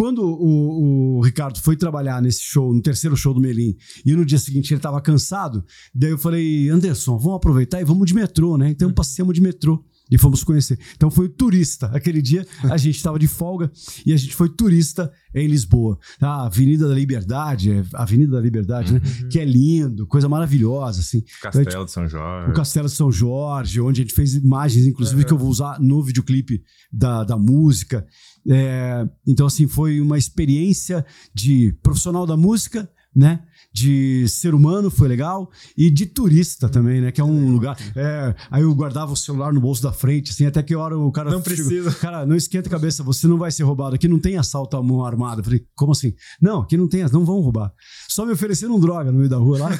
[0.00, 4.24] Quando o, o Ricardo foi trabalhar nesse show, no terceiro show do Melim, e no
[4.24, 5.62] dia seguinte ele estava cansado,
[5.94, 8.70] daí eu falei, Anderson, vamos aproveitar e vamos de metrô, né?
[8.70, 10.78] Então passeamos de metrô e fomos conhecer.
[10.96, 11.86] Então foi o turista.
[11.94, 13.70] Aquele dia a gente estava de folga
[14.04, 15.98] e a gente foi turista em Lisboa.
[16.20, 19.00] A Avenida da Liberdade, é Avenida da Liberdade, né?
[19.30, 21.22] Que é lindo, coisa maravilhosa, assim.
[21.40, 22.50] Castelo de São Jorge.
[22.50, 25.80] O Castelo de São Jorge, onde a gente fez imagens, inclusive, que eu vou usar
[25.80, 28.04] no videoclipe da, da música.
[28.48, 33.42] É, então, assim, foi uma experiência de profissional da música, né?
[33.72, 35.50] De ser humano, foi legal.
[35.76, 37.12] E de turista também, né?
[37.12, 37.76] Que é um lugar.
[37.94, 41.10] é, aí eu guardava o celular no bolso da frente, assim, até que hora o
[41.12, 41.30] cara.
[41.30, 41.92] Não chegou, precisa.
[41.92, 43.94] Cara, não esquenta a cabeça, você não vai ser roubado.
[43.94, 45.40] Aqui não tem assalto à mão armada.
[45.40, 46.14] Eu falei, como assim?
[46.40, 47.72] Não, aqui não tem, não vão roubar.
[48.08, 49.70] Só me ofereceram droga no meio da rua lá.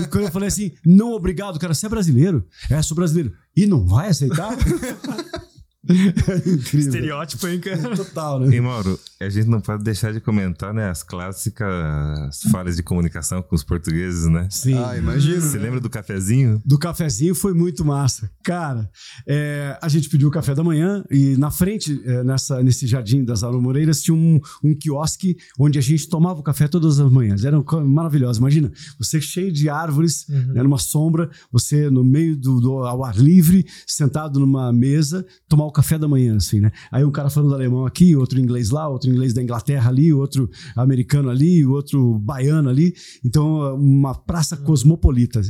[0.00, 2.44] e quando eu falei assim, não, obrigado, cara, você é brasileiro?
[2.70, 3.32] É, sou brasileiro.
[3.56, 4.56] E não vai aceitar?
[6.74, 6.76] é.
[6.78, 7.96] Estereótipo, hein, cara?
[7.96, 8.56] Total, né?
[8.56, 13.42] E Mauro, a gente não pode deixar de comentar, né, as clássicas falhas de comunicação
[13.42, 14.48] com os portugueses, né?
[14.50, 14.74] Sim.
[14.78, 15.40] Ah, imagino.
[15.40, 15.64] Você né?
[15.64, 16.60] lembra do cafezinho?
[16.64, 18.30] do cafezinho foi muito massa.
[18.42, 18.90] Cara,
[19.26, 23.24] é, a gente pediu o café da manhã e na frente, é, nessa, nesse jardim
[23.24, 27.44] das Aromoreiras, tinha um, um quiosque onde a gente tomava o café todas as manhãs.
[27.44, 28.40] Era maravilhoso.
[28.40, 30.52] Imagina, você cheio de árvores, Uhum.
[30.54, 35.64] né, numa sombra, você no meio do, do ao ar livre, sentado numa mesa, tomar
[35.64, 36.70] o café da manhã, assim, né?
[36.90, 40.50] Aí um cara falando alemão aqui, outro inglês lá, outro inglês da Inglaterra ali, outro
[40.76, 42.94] americano ali, outro baiano ali.
[43.24, 45.40] Então, uma praça cosmopolita.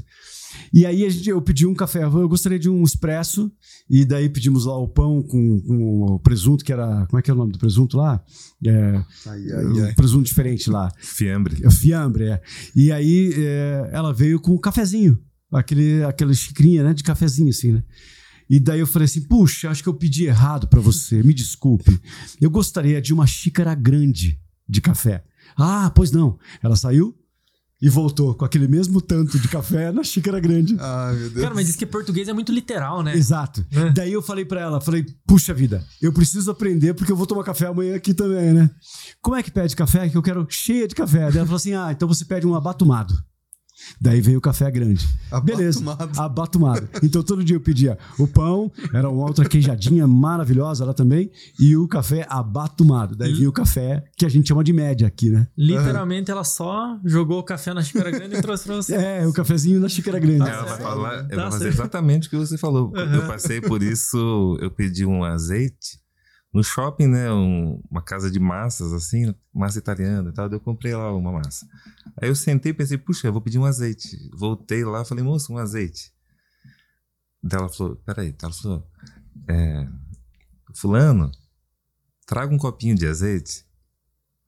[0.72, 3.50] E aí a gente, eu pedi um café, eu gostaria de um expresso,
[3.88, 7.06] e daí pedimos lá o pão com, com o presunto, que era.
[7.06, 8.22] Como é que é o nome do presunto lá?
[8.64, 9.94] É, Ai, ai, um ai.
[9.94, 10.90] presunto diferente lá.
[10.98, 11.64] Fiambre.
[11.64, 12.42] É fiambre, é.
[12.74, 15.18] E aí é, ela veio com um cafezinho,
[15.52, 17.82] aquele, aquela xicrinha, né, de cafezinho assim, né?
[18.48, 22.00] E daí eu falei assim, puxa, acho que eu pedi errado pra você, me desculpe.
[22.40, 24.38] Eu gostaria de uma xícara grande
[24.68, 25.24] de café.
[25.56, 26.38] Ah, pois não.
[26.62, 27.14] Ela saiu
[27.80, 30.76] e voltou com aquele mesmo tanto de café na xícara grande.
[30.78, 31.42] Ai, meu Deus.
[31.42, 33.14] Cara, mas diz que português é muito literal, né?
[33.14, 33.66] Exato.
[33.70, 33.90] É.
[33.90, 37.44] Daí eu falei pra ela, falei, puxa vida, eu preciso aprender porque eu vou tomar
[37.44, 38.70] café amanhã aqui também, né?
[39.20, 40.08] Como é que pede café?
[40.08, 41.28] Que eu quero cheia de café.
[41.28, 43.14] Daí ela falou assim, ah, então você pede um abatumado.
[44.00, 45.06] Daí veio o café grande.
[45.44, 45.80] Beleza.
[45.80, 46.20] Abatumado.
[46.20, 46.88] Abatumado.
[47.02, 51.76] Então todo dia eu pedia o pão, era uma outra queijadinha maravilhosa lá também, e
[51.76, 53.14] o café abatumado.
[53.16, 55.46] Daí vinha o café que a gente chama de média aqui, né?
[55.56, 58.94] Literalmente, ela só jogou o café na xícara grande e trouxe pra você.
[58.94, 60.44] É, o cafezinho na xícara grande.
[60.44, 61.74] Tá Ela vai falar, ela Tá vai fazer certo.
[61.74, 62.92] exatamente o que você falou.
[62.96, 65.98] Eu passei por isso, eu pedi um azeite
[66.56, 67.30] no shopping, né?
[67.30, 70.50] um- uma casa de massas, assim, massa italiana e tal.
[70.50, 71.66] Eu comprei lá uma massa.
[72.20, 74.16] Aí eu sentei e pensei, puxa, eu vou pedir um azeite.
[74.34, 76.12] Voltei lá falei, moço, um azeite.
[77.42, 78.90] Daí ela falou, peraí, ela falou,
[79.48, 79.86] é,
[80.74, 81.30] fulano,
[82.26, 83.66] traga um copinho de azeite.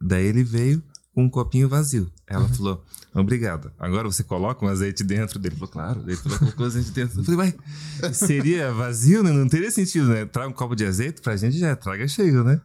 [0.00, 0.82] Daí ele veio
[1.22, 2.10] um copinho vazio.
[2.26, 2.82] Ela falou,
[3.14, 3.70] obrigado.
[3.78, 5.54] Agora você coloca um azeite dentro dele.
[5.54, 6.02] Ele falou, claro.
[6.06, 7.20] Ele colocou o azeite dentro.
[7.20, 7.54] Eu falei,
[8.00, 9.32] mas seria vazio, né?
[9.32, 10.24] Não teria sentido, né?
[10.26, 12.60] Traga um copo de azeite pra gente já, traga cheio, né?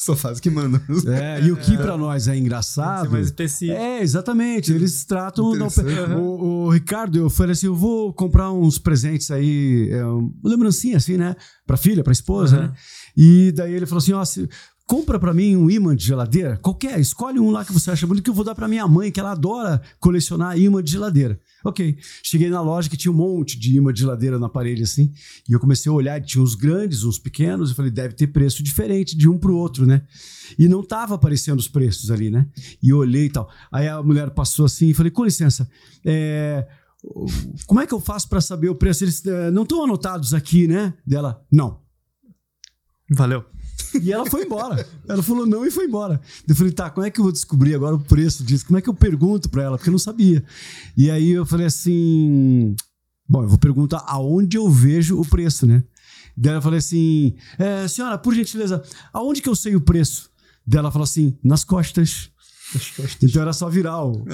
[0.00, 0.80] Só faz o que manda.
[1.08, 3.10] É, e o que pra nós é Tem que ser engraçado.
[3.10, 3.76] mais específico.
[3.76, 4.72] É, exatamente.
[4.72, 5.58] Eles tratam.
[5.58, 5.66] da-
[6.16, 10.98] o, o Ricardo, eu falei assim: eu vou comprar uns presentes aí, é, uma lembrancinha
[10.98, 11.34] assim, né?
[11.66, 12.62] Pra filha, pra esposa, Uhum.
[12.64, 12.72] né?
[13.16, 14.48] E daí ele falou assim: ó, se-
[14.88, 18.24] compra pra mim um imã de geladeira, qualquer, escolhe um lá que você acha bonito,
[18.24, 21.38] que eu vou dar pra minha mãe, que ela adora colecionar imã de geladeira.
[21.62, 21.98] Ok.
[22.22, 25.12] Cheguei na loja que tinha um monte de imã de geladeira na parede assim,
[25.46, 28.62] e eu comecei a olhar, tinha uns grandes, uns pequenos, eu falei, deve ter preço
[28.62, 30.02] diferente de um pro outro, né?
[30.58, 32.46] E não tava aparecendo os preços ali, né?
[32.82, 33.50] E eu olhei e tal.
[33.70, 35.68] Aí a mulher passou assim e falei, com licença,
[36.02, 36.66] é,
[37.66, 39.04] como é que eu faço pra saber o preço?
[39.04, 40.94] Eles eh, não estão anotados aqui, né?
[41.06, 41.82] Dela, não.
[43.10, 43.44] Valeu.
[44.02, 44.86] E ela foi embora.
[45.08, 46.20] Ela falou não e foi embora.
[46.46, 48.66] Eu falei, tá, como é que eu vou descobrir agora o preço disso?
[48.66, 49.76] Como é que eu pergunto pra ela?
[49.76, 50.44] Porque eu não sabia.
[50.96, 52.74] E aí eu falei assim:
[53.28, 55.82] bom, eu vou perguntar aonde eu vejo o preço, né?
[56.36, 58.82] Daí eu falei assim: "É, senhora, por gentileza,
[59.12, 60.30] aonde que eu sei o preço?
[60.66, 62.30] Daí ela falou assim: nas costas.
[63.22, 64.24] Então era só virar o,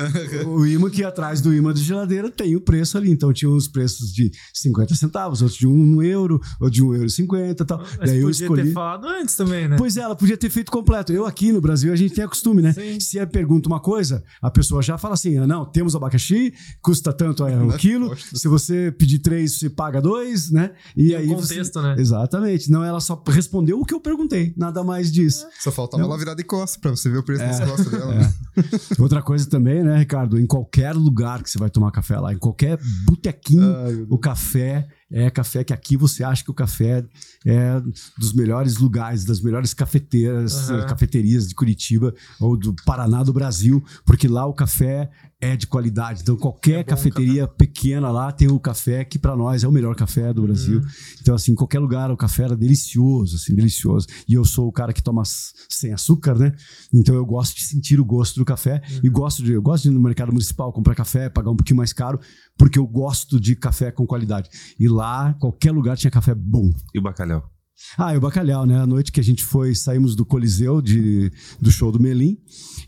[0.46, 3.10] o imã que atrás do imã de geladeira tem o preço ali.
[3.10, 7.06] Então tinha uns preços de 50 centavos, outros de 1 euro, ou de 1 euro
[7.06, 7.78] e 50 e tal.
[7.78, 8.62] Mas Daí eu podia escolhi.
[8.64, 9.76] ter falado antes também, né?
[9.76, 11.12] Pois é, ela podia ter feito completo.
[11.12, 12.72] Eu aqui no Brasil, a gente tem a costume, né?
[12.72, 12.98] Sim.
[13.00, 17.12] Se eu pergunta uma coisa, a pessoa já fala assim: ah, não, temos abacaxi, custa
[17.12, 18.14] tanto é, o Nas quilo.
[18.16, 20.72] Se você pedir três, você paga dois, né?
[20.96, 21.82] E Tem um aí contexto, você...
[21.82, 21.96] né?
[21.98, 22.70] Exatamente.
[22.70, 25.46] Não, ela só respondeu o que eu perguntei, nada mais disso.
[25.60, 26.08] Só faltava Não.
[26.10, 27.66] ela virar de costas pra você ver o preço das É.
[27.66, 28.14] costas dela.
[28.14, 28.23] É.
[28.24, 28.32] né?
[28.98, 30.38] Outra coisa também, né, Ricardo?
[30.38, 34.08] Em qualquer lugar que você vai tomar café lá, em qualquer botequinho, Ai, meu Deus.
[34.10, 37.04] o café é café que aqui você acha que o café
[37.46, 37.80] é
[38.18, 40.86] dos melhores lugares, das melhores cafeteiras, Aham.
[40.86, 46.22] cafeterias de Curitiba ou do Paraná do Brasil, porque lá o café é de qualidade.
[46.22, 49.94] Então qualquer É cafeteria pequena lá tem o café que para nós é o melhor
[49.94, 50.78] café do Brasil.
[50.78, 50.86] Uhum.
[51.20, 54.06] Então assim, em qualquer lugar o café era delicioso, assim, delicioso.
[54.26, 55.22] E eu sou o cara que toma
[55.68, 56.52] sem açúcar, né?
[56.92, 59.90] Então eu gosto de sentir o gosto do café e gosto de eu gosto de
[59.90, 62.18] ir no mercado municipal comprar café, pagar um pouquinho mais caro,
[62.56, 64.48] porque eu gosto de café com qualidade.
[64.80, 65.03] E lá,
[65.40, 66.70] qualquer lugar tinha café bom.
[66.94, 67.50] E o bacalhau?
[67.98, 68.80] Ah, e o bacalhau, né?
[68.80, 71.30] A noite que a gente foi, saímos do Coliseu, de,
[71.60, 72.38] do show do Melim,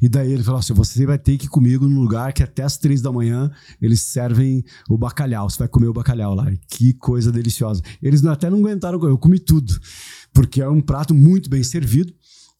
[0.01, 2.62] e daí ele falou assim: você vai ter que ir comigo num lugar que até
[2.62, 3.51] as três da manhã
[3.81, 5.51] eles servem o bacalhau.
[5.51, 6.51] Você vai comer o bacalhau lá.
[6.53, 7.83] E que coisa deliciosa.
[8.01, 9.79] Eles até não aguentaram, eu comi tudo,
[10.33, 12.12] porque é um prato muito bem servido.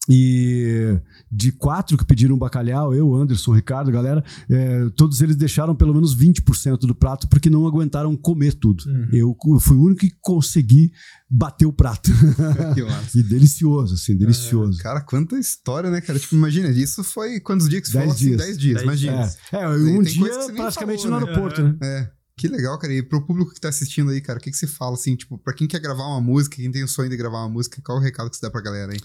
[0.09, 0.99] E
[1.31, 6.15] de quatro que pediram bacalhau, eu, Anderson, Ricardo, galera, é, todos eles deixaram pelo menos
[6.15, 8.83] 20% do prato porque não aguentaram comer tudo.
[8.87, 9.07] Uhum.
[9.11, 10.91] Eu cu- fui o único que consegui
[11.29, 12.09] bater o prato.
[12.73, 13.19] Que massa.
[13.19, 14.79] e delicioso, assim, delicioso.
[14.81, 16.17] Cara, quanta história, né, cara?
[16.19, 18.25] Tipo, imagina, isso foi quantos dias que você Dez falou assim?
[18.27, 18.41] dias.
[18.41, 19.17] 10 dias, Dez imagina.
[19.17, 19.37] dias.
[19.51, 21.31] É, é, um dia praticamente falou, no né?
[21.31, 21.75] aeroporto, né?
[21.81, 22.09] É.
[22.37, 22.93] Que legal, cara.
[22.93, 25.39] E pro público que tá assistindo aí, cara, o que, que você fala, assim, tipo,
[25.39, 27.97] pra quem quer gravar uma música, quem tem o sonho de gravar uma música, qual
[27.97, 28.99] o recado que você dá pra galera aí?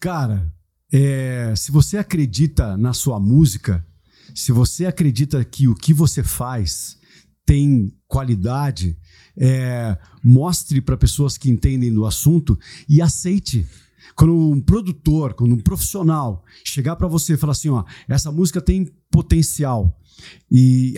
[0.00, 0.52] Cara,
[0.92, 3.84] é, se você acredita na sua música,
[4.34, 6.98] se você acredita que o que você faz
[7.44, 8.98] tem qualidade,
[9.36, 13.66] é, mostre para pessoas que entendem do assunto e aceite.
[14.14, 18.60] Quando um produtor, quando um profissional chegar para você e falar assim, ó, essa música
[18.60, 19.98] tem potencial
[20.50, 20.94] e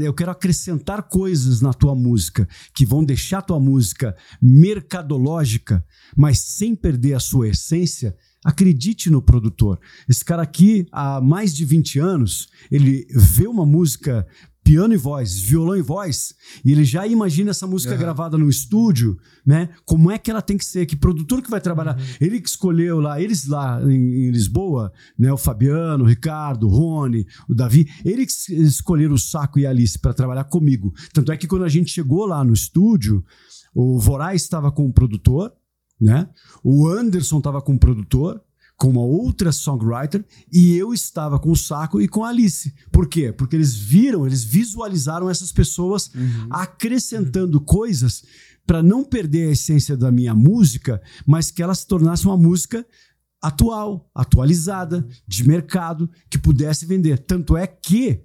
[0.00, 5.84] eu quero acrescentar coisas na tua música que vão deixar tua música mercadológica,
[6.16, 8.16] mas sem perder a sua essência,
[8.46, 9.78] acredite no produtor.
[10.08, 14.26] Esse cara aqui, há mais de 20 anos, ele vê uma música
[14.62, 16.34] piano e voz, violão e voz,
[16.64, 18.00] e ele já imagina essa música Aham.
[18.00, 19.16] gravada no estúdio,
[19.46, 19.68] né?
[19.84, 21.96] Como é que ela tem que ser, que produtor que vai trabalhar.
[22.20, 25.32] Ele que escolheu lá, eles lá em, em Lisboa, né?
[25.32, 29.66] O Fabiano, o Ricardo, o Rony, o Davi, eles que es- escolheram o Saco e
[29.66, 30.92] a Alice para trabalhar comigo.
[31.12, 33.24] Tanto é que quando a gente chegou lá no estúdio,
[33.72, 35.52] o Vorais estava com o produtor,
[36.00, 36.28] né?
[36.62, 38.42] O Anderson estava com o produtor,
[38.76, 42.74] com uma outra songwriter e eu estava com o Saco e com a Alice.
[42.92, 43.32] Por quê?
[43.32, 46.48] Porque eles viram, eles visualizaram essas pessoas Uhum.
[46.50, 48.22] acrescentando coisas
[48.66, 52.84] para não perder a essência da minha música, mas que ela se tornasse uma música
[53.40, 57.18] atual, atualizada, de mercado, que pudesse vender.
[57.20, 58.22] Tanto é que,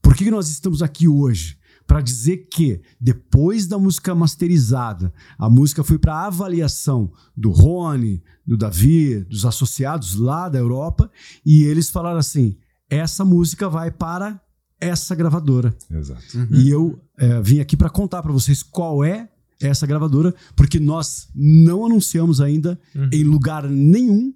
[0.00, 1.58] por que nós estamos aqui hoje?
[1.86, 8.56] Para dizer que, depois da música masterizada, a música foi para avaliação do Rony, do
[8.56, 11.10] Davi, dos associados lá da Europa,
[11.44, 12.56] e eles falaram assim:
[12.90, 14.40] essa música vai para
[14.80, 15.74] essa gravadora.
[15.90, 16.22] Exato.
[16.50, 19.28] E eu é, vim aqui para contar para vocês qual é
[19.60, 23.08] essa gravadora, porque nós não anunciamos ainda Uhum.
[23.12, 24.34] em lugar nenhum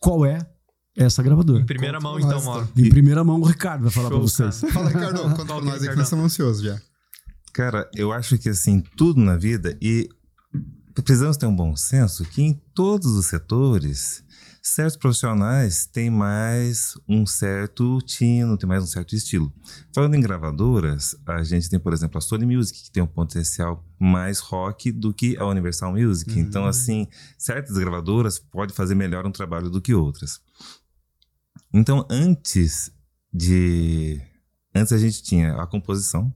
[0.00, 0.38] qual é
[0.96, 1.60] essa gravadora.
[1.60, 2.68] Em primeira Conta mão, então, nós, Mauro.
[2.76, 4.60] Em primeira mão, o Ricardo vai falar para vocês.
[4.60, 4.72] cara.
[4.72, 6.80] Fala, Ricardo, conta pra nós aí que nós estamos ansiosos já.
[7.52, 10.08] Cara, eu acho que assim, tudo na vida e
[11.02, 14.24] precisamos ter um bom senso que em todos os setores,
[14.62, 19.52] certos profissionais têm mais um certo tino, tem mais um certo estilo.
[19.94, 23.84] Falando em gravadoras, a gente tem, por exemplo, a Sony Music, que tem um potencial
[24.00, 26.32] mais rock do que a Universal Music.
[26.32, 26.38] Uhum.
[26.38, 30.40] Então, assim, certas gravadoras podem fazer melhor um trabalho do que outras.
[31.76, 32.92] Então, antes
[33.32, 34.20] de.
[34.72, 36.32] Antes a gente tinha a composição,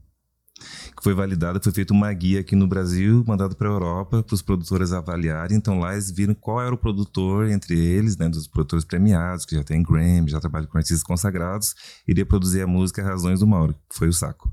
[0.96, 4.34] que foi validada, foi feita uma guia aqui no Brasil, mandada para a Europa, para
[4.34, 5.56] os produtores avaliarem.
[5.56, 9.54] Então lá eles viram qual era o produtor entre eles, né, dos produtores premiados, que
[9.54, 11.74] já tem Grammy, já trabalha com artistas consagrados,
[12.06, 14.52] iria produzir a música Razões do Mauro, que foi o Saco.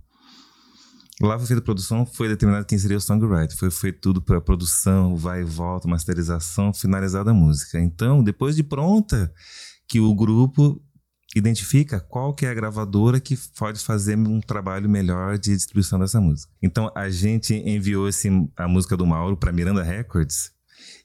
[1.22, 4.42] Lá foi feita a produção, foi determinado quem seria o songwriter, foi feito tudo para
[4.42, 7.80] produção, vai e volta, masterização, finalizada a música.
[7.80, 9.32] Então, depois de pronta,
[9.88, 10.82] que o grupo
[11.36, 16.22] identifica qual que é a gravadora que pode fazer um trabalho melhor de distribuição dessa
[16.22, 16.52] música.
[16.62, 20.55] Então a gente enviou esse, a música do Mauro para Miranda Records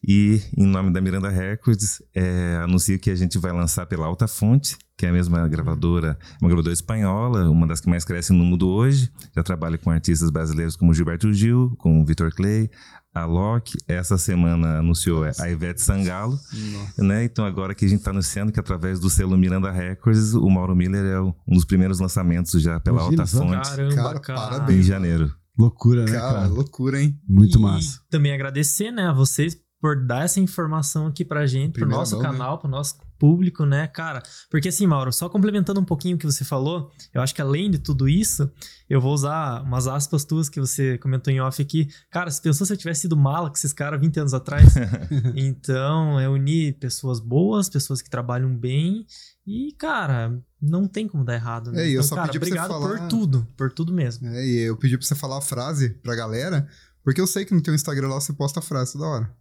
[0.07, 4.26] e em nome da Miranda Records é, anuncio que a gente vai lançar pela Alta
[4.26, 8.44] Fonte, que é a mesma gravadora, uma gravadora espanhola, uma das que mais cresce no
[8.44, 9.11] mundo hoje.
[9.34, 12.70] Já trabalha com artistas brasileiros como Gilberto Gil, com Vitor Clay,
[13.14, 13.78] a Loki.
[13.88, 17.03] Essa semana anunciou a Ivete Sangalo Nossa.
[17.03, 17.24] né?
[17.24, 20.74] Então agora que a gente está anunciando que através do selo Miranda Records, o Mauro
[20.76, 23.36] Miller é um dos primeiros lançamentos já pela Imagina Alta.
[23.38, 24.40] Fonte Caramba, Cara, cara.
[24.40, 24.78] parabéns.
[24.80, 25.34] em janeiro.
[25.59, 26.46] Loucura, né, Cara, cara?
[26.46, 27.18] loucura, hein?
[27.28, 28.01] Muito E massa.
[28.09, 32.16] também agradecer, né, a vocês por dar essa informação aqui pra gente, pro Primeira nosso
[32.16, 32.31] mão, né?
[32.31, 34.22] canal, pro nosso público, né, cara?
[34.51, 37.70] Porque assim, Mauro, só complementando um pouquinho o que você falou, eu acho que além
[37.70, 38.51] de tudo isso,
[38.89, 41.89] eu vou usar umas aspas tuas que você comentou em off aqui.
[42.11, 44.74] Cara, se pensou se eu tivesse sido mala com esses caras 20 anos atrás?
[45.35, 49.07] então, é unir pessoas boas, pessoas que trabalham bem
[49.47, 51.83] e, cara, não tem como dar errado, né?
[51.83, 53.93] É, e eu então, só cara, pedi pra você obrigado falar- por tudo, por tudo
[53.93, 54.26] mesmo.
[54.28, 56.66] É, e eu pedi pra você falar a frase pra galera,
[57.03, 59.41] porque eu sei que no teu Instagram lá você posta a frase toda hora.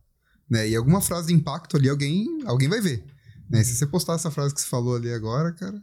[0.49, 0.69] Né?
[0.69, 3.03] E alguma frase de impacto ali, alguém, alguém vai ver.
[3.49, 3.63] Né?
[3.63, 5.81] Se você postar essa frase que você falou ali agora, cara,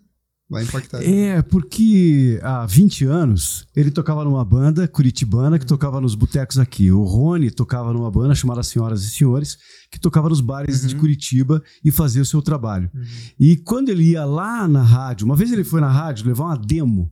[0.48, 1.02] vai impactar.
[1.02, 6.90] É, porque há 20 anos ele tocava numa banda curitibana que tocava nos botecos aqui.
[6.90, 9.56] O Rony tocava numa banda chamada Senhoras e Senhores,
[9.90, 10.88] que tocava nos bares Uhum.
[10.88, 12.90] de Curitiba e fazia o seu trabalho.
[12.94, 13.04] Uhum.
[13.38, 16.56] E quando ele ia lá na rádio, uma vez ele foi na rádio levar uma
[16.58, 17.10] demo,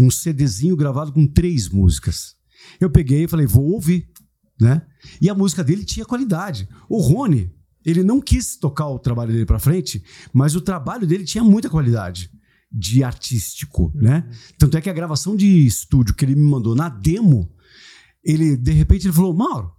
[0.00, 2.34] um CDzinho gravado com três músicas.
[2.80, 4.08] Eu peguei e falei, vou ouvir,
[4.60, 4.82] né?
[5.20, 6.68] E a música dele tinha qualidade.
[6.88, 7.50] O Rony,
[7.84, 10.02] ele não quis tocar o trabalho dele pra frente,
[10.32, 12.30] mas o trabalho dele tinha muita qualidade
[12.70, 14.28] de artístico, né?
[14.58, 17.50] Tanto é que a gravação de estúdio que ele me mandou na demo,
[18.24, 19.72] ele de repente ele falou: "Mauro,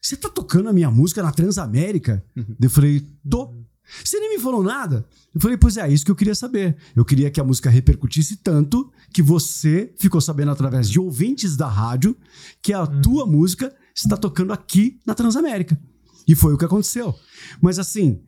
[0.00, 2.24] você tá tocando a minha música na Transamérica?"
[2.60, 3.62] Eu falei: "Tô".
[4.02, 5.06] Você nem me falou nada.
[5.34, 6.76] Eu falei, pois é, isso que eu queria saber.
[6.94, 11.66] Eu queria que a música repercutisse tanto que você ficou sabendo através de ouvintes da
[11.66, 12.16] rádio
[12.62, 15.80] que a tua música está tocando aqui na Transamérica.
[16.26, 17.14] E foi o que aconteceu.
[17.60, 18.22] Mas assim,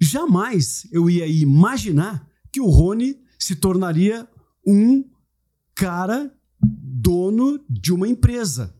[0.00, 4.28] jamais eu ia imaginar que o Rony se tornaria
[4.66, 5.04] um
[5.74, 8.74] cara dono de uma empresa.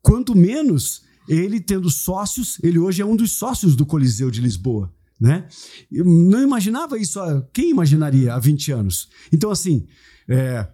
[0.00, 4.94] Quanto menos ele tendo sócios, ele hoje é um dos sócios do Coliseu de Lisboa,
[5.20, 5.48] né?
[5.90, 7.18] Eu não imaginava isso,
[7.52, 9.08] quem imaginaria há 20 anos?
[9.32, 9.86] Então, assim,
[10.28, 10.68] é,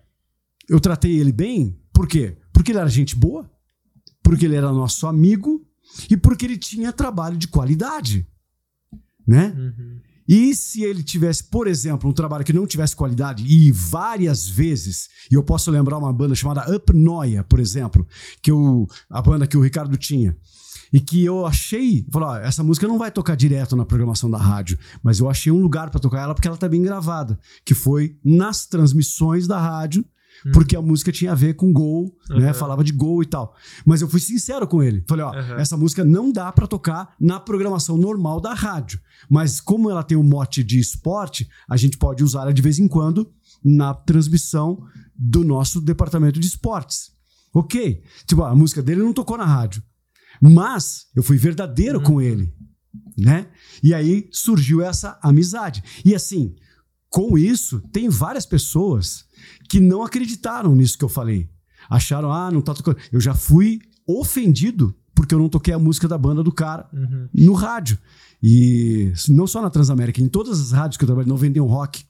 [0.68, 2.36] eu tratei ele bem, por quê?
[2.52, 3.50] Porque ele era gente boa,
[4.32, 5.62] porque ele era nosso amigo
[6.08, 8.26] e porque ele tinha trabalho de qualidade,
[9.26, 9.54] né?
[9.54, 10.00] Uhum.
[10.26, 15.10] E se ele tivesse, por exemplo, um trabalho que não tivesse qualidade, e várias vezes,
[15.30, 18.06] e eu posso lembrar uma banda chamada Up Noia, por exemplo,
[18.40, 20.34] que eu, a banda que o Ricardo tinha,
[20.90, 24.38] e que eu achei, falou, ó, essa música não vai tocar direto na programação da
[24.38, 27.74] rádio, mas eu achei um lugar para tocar ela porque ela tá bem gravada, que
[27.74, 30.02] foi nas transmissões da rádio
[30.52, 32.48] porque a música tinha a ver com gol, né?
[32.48, 32.54] Uhum.
[32.54, 33.54] Falava de gol e tal.
[33.84, 35.04] Mas eu fui sincero com ele.
[35.08, 35.58] Falei, ó, Uhum.
[35.58, 39.00] essa música não dá pra tocar na programação normal da rádio.
[39.30, 42.78] Mas como ela tem o mote de esporte, a gente pode usar ela de vez
[42.78, 43.30] em quando
[43.64, 44.82] na transmissão
[45.16, 47.12] do nosso departamento de esportes.
[47.54, 48.02] Ok.
[48.26, 49.82] Tipo, a música dele não tocou na rádio.
[50.40, 52.52] Mas eu fui verdadeiro com ele,
[53.16, 53.46] né?
[53.82, 55.82] E aí surgiu essa amizade.
[56.04, 56.54] E assim,
[57.12, 59.24] com isso, tem várias pessoas
[59.68, 61.48] que não acreditaram nisso que eu falei.
[61.90, 62.96] Acharam, ah, não tá tocando.
[63.12, 67.28] Eu já fui ofendido porque eu não toquei a música da banda do cara Uhum.
[67.34, 67.98] no rádio.
[68.42, 72.04] E não só na Transamérica, em todas as rádios que eu trabalho, 91 Rock,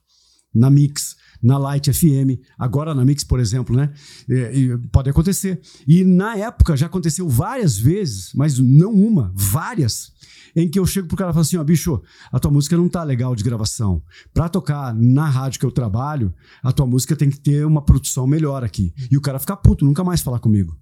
[0.53, 3.91] na Mix, na Light FM, agora na Mix, por exemplo, né?
[4.29, 5.59] É, e pode acontecer.
[5.87, 10.11] E na época já aconteceu várias vezes, mas não uma, várias,
[10.55, 12.01] em que eu chego pro cara e falo assim: ó, bicho,
[12.31, 14.03] a tua música não tá legal de gravação.
[14.33, 16.33] Pra tocar na rádio que eu trabalho,
[16.63, 18.93] a tua música tem que ter uma produção melhor aqui.
[19.11, 20.77] E o cara fica puto, nunca mais falar comigo.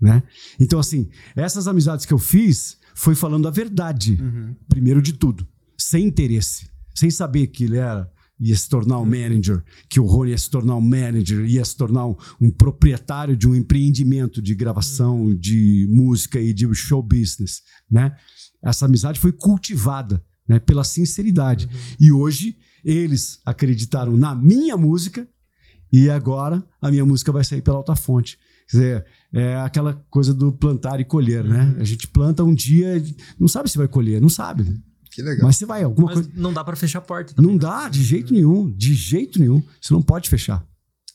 [0.00, 0.22] Né?
[0.60, 4.54] Então, assim, essas amizades que eu fiz foi falando a verdade Uhum.
[4.68, 5.46] primeiro de tudo,
[5.78, 10.30] sem interesse, sem saber que ele era ia se tornar um manager, que o Rony
[10.32, 14.54] ia se tornar um manager, ia se tornar um, um proprietário de um empreendimento de
[14.54, 18.14] gravação, de música e de show business, né?
[18.68, 21.68] Essa amizade foi cultivada, né, pela sinceridade.
[22.00, 25.26] E hoje eles acreditaram na minha música
[25.92, 28.38] e agora a minha música vai sair pela alta fonte.
[28.70, 31.76] Quer dizer, é aquela coisa do plantar e colher, né?
[31.78, 33.02] A gente planta um dia,
[33.38, 34.64] não sabe se vai colher, não sabe.
[34.64, 34.76] né?
[35.12, 35.46] Que legal.
[35.46, 36.30] Mas você vai, alguma Mas coisa.
[36.34, 37.50] não dá pra fechar a porta também.
[37.50, 38.70] Não dá, de jeito nenhum.
[38.76, 39.62] De jeito nenhum.
[39.80, 40.66] Você não pode fechar.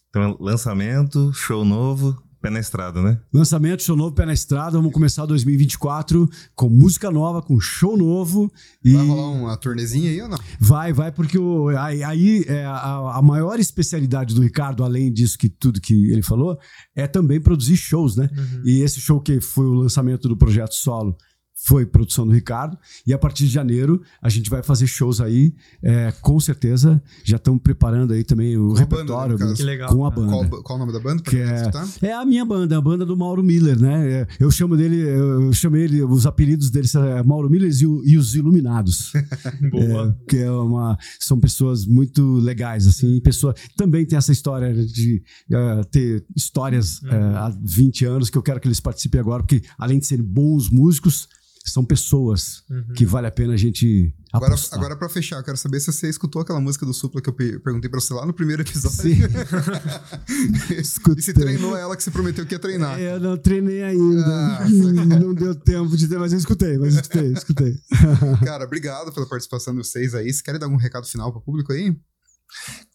[0.10, 3.20] Então, lançamento, show novo, pé na estrada, né?
[3.32, 4.72] Lançamento, show novo, pé na estrada.
[4.72, 8.52] Vamos começar 2024 com música nova, com show novo.
[8.84, 10.38] E Vai rolar uma turnezinha aí ou não?
[10.60, 15.38] vai, vai, porque o, aí, aí é a, a maior especialidade do Ricardo, além disso
[15.38, 16.58] que tudo que ele falou,
[16.96, 18.28] é também produzir shows, né?
[18.36, 18.64] Uhum.
[18.66, 21.16] E esse show que foi o lançamento do projeto solo
[21.64, 22.78] foi produção do Ricardo.
[23.06, 25.54] E a partir de janeiro a gente vai fazer shows aí,
[25.84, 27.02] é, com certeza.
[27.24, 29.54] Já estamos preparando aí também o Com banda, repertório né.
[29.56, 30.48] Que legal, com a banda.
[30.48, 31.22] Qual, qual o nome da banda?
[31.22, 31.72] Que quem é-?
[32.02, 34.12] É a minha banda, a banda do Mauro Miller, né?
[34.22, 37.86] É, Eu chamo dele, eu chamei ele, os apelidos dele são é, Mauro Miller e,
[37.86, 39.12] o- e os Iluminados.
[39.72, 40.18] Boa.
[40.22, 45.22] É, que é uma, são pessoas muito legais, assim, pessoa também tem essa história de
[45.52, 49.62] eh, ter histórias eh, há 20 anos que eu quero que eles participem agora, porque
[49.78, 51.28] além de serem bons músicos,
[51.66, 52.94] são pessoas Uhum.
[52.96, 54.80] que vale a pena a gente Agora, apostar.
[54.80, 57.34] agora pra fechar, eu quero saber se você escutou aquela música do Supla que eu
[57.34, 58.98] pe- perguntei pra você lá no primeiro episódio.
[59.02, 59.20] Sim.
[60.72, 61.34] e se Escutei.
[61.34, 63.00] treinou ela que você prometeu que ia treinar.
[63.00, 64.26] Eu não treinei ainda.
[64.26, 64.66] Ah.
[65.20, 67.76] não deu tempo de ter, mas eu escutei, mas eu escutei, escutei.
[68.46, 70.24] Cara, obrigado pela participação de vocês aí.
[70.26, 71.96] Vocês querem dar algum recado final pro público aí?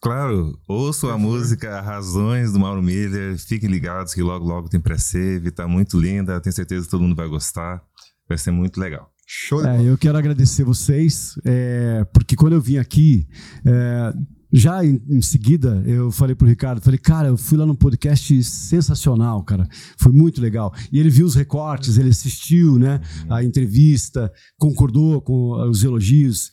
[0.02, 3.38] Claro, ouçam a música Razões do Mauro Miller.
[3.38, 5.50] Fiquem ligados que logo, logo tem pré-save.
[5.50, 6.40] Tá muito linda.
[6.40, 7.82] Tenho certeza que todo mundo vai gostar.
[8.28, 9.10] Vai ser muito legal.
[9.26, 13.26] Show de É, eu quero agradecer vocês, é, porque quando eu vim aqui,
[13.64, 14.14] é,
[14.52, 18.42] já em, em seguida, eu falei pro Ricardo, falei, cara, eu fui lá num podcast
[18.44, 19.68] sensacional, cara,
[19.98, 20.72] foi muito legal.
[20.92, 26.52] E ele viu os recortes, ele assistiu, né, a entrevista, concordou com os elogios.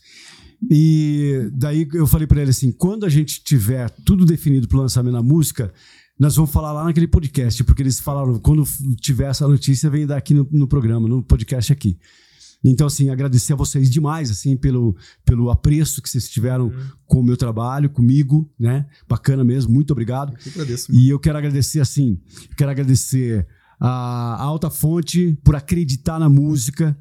[0.71, 5.13] E daí eu falei para ele assim, quando a gente tiver tudo definido pro lançamento
[5.13, 5.71] da música,
[6.20, 8.64] nós vamos falar lá naquele podcast, porque eles falaram, quando
[8.99, 11.97] tiver essa notícia, vem daqui no, no programa, no podcast aqui.
[12.64, 14.95] Então, assim, agradecer a vocês demais, assim, pelo,
[15.26, 16.72] pelo apreço que vocês tiveram
[17.05, 18.86] com o meu trabalho, comigo, né?
[19.07, 20.34] Bacana mesmo, muito obrigado.
[20.45, 20.91] Eu agradeço.
[20.91, 21.03] mano.
[21.03, 22.22] E eu quero agradecer, assim,
[22.55, 23.45] quero agradecer
[23.80, 26.97] a Alta Fonte por acreditar na música,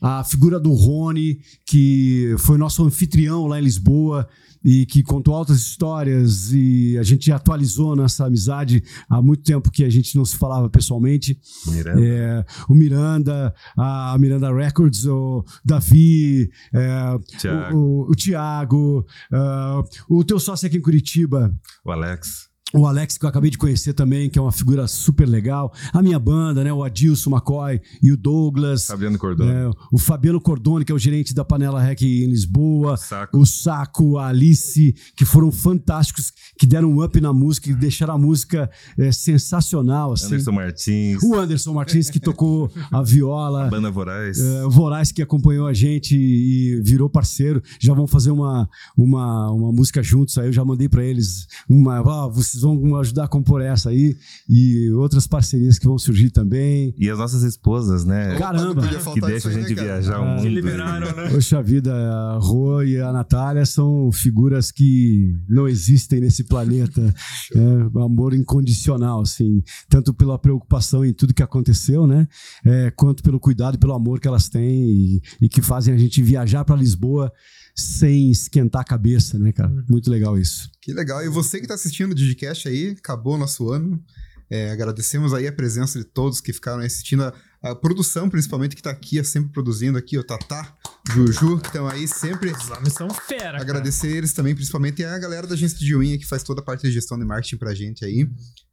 [0.00, 4.28] a figura do Rony, que foi nosso anfitrião lá em Lisboa
[4.64, 9.84] e que contou altas histórias e a gente atualizou nossa amizade há muito tempo que
[9.84, 11.38] a gente não se falava pessoalmente.
[11.68, 12.04] Miranda.
[12.04, 17.76] É, o Miranda, a Miranda Records, o Davi, é, Thiago.
[17.76, 22.48] o, o, o Thiago, ah, o teu sócio aqui em Curitiba, O Alex.
[22.74, 25.72] O Alex, que eu acabei de conhecer também, que é uma figura super legal.
[25.92, 26.72] A minha banda, né?
[26.72, 28.86] O Adilson McCoy e o Douglas.
[28.86, 29.52] Fabiano Cordone.
[29.52, 32.96] né, o Fabiano Cordone, que é o gerente da Panela Rec em Lisboa.
[32.96, 33.38] Saco.
[33.38, 38.14] O Saco, a Alice, que foram fantásticos, que deram um up na música, que deixaram
[38.14, 40.12] a música é, sensacional.
[40.12, 40.26] Assim.
[40.26, 41.22] Anderson Martins.
[41.22, 43.68] O Anderson Martins, que tocou a viola.
[43.70, 44.40] Banda Voraz.
[44.40, 47.62] É, o Voraz que acompanhou a gente e virou parceiro.
[47.80, 50.48] Já vão fazer uma, uma, uma música juntos aí.
[50.48, 52.02] Eu já mandei pra eles uma.
[52.02, 54.16] ó, vocês vão ajudar a compor essa aí
[54.48, 56.94] e outras parcerias que vão surgir também.
[56.98, 58.36] E as nossas esposas, né?
[58.38, 58.82] Caramba!
[59.12, 60.42] Que deixam a gente né, viajar o Ah, mundo.
[60.42, 61.28] Se liberaram, né?
[61.30, 67.14] Poxa vida, a Rô e a Natália são figuras que não existem nesse planeta.
[67.54, 69.62] É, amor incondicional, assim.
[69.88, 72.26] Tanto pela preocupação em tudo que aconteceu, né?
[72.64, 75.98] É, quanto pelo cuidado e pelo amor que elas têm e, e que fazem a
[75.98, 77.30] gente viajar para Lisboa
[77.76, 79.70] sem esquentar a cabeça, né, cara?
[79.88, 80.70] Muito legal isso.
[80.80, 81.22] Que legal.
[81.22, 84.02] E você que tá assistindo o Digicast aí, acabou o nosso ano.
[84.48, 87.24] É, agradecemos aí a presença de todos que ficaram aí assistindo.
[87.24, 90.74] A, a produção, principalmente, que tá aqui, é sempre produzindo aqui, o Tatá,
[91.12, 92.50] Juju, que estão aí sempre.
[92.52, 93.60] Os homens são fera, cara.
[93.60, 96.82] Agradecer eles também, principalmente a galera da agência de unha que faz toda a parte
[96.82, 98.26] de gestão de marketing pra gente aí.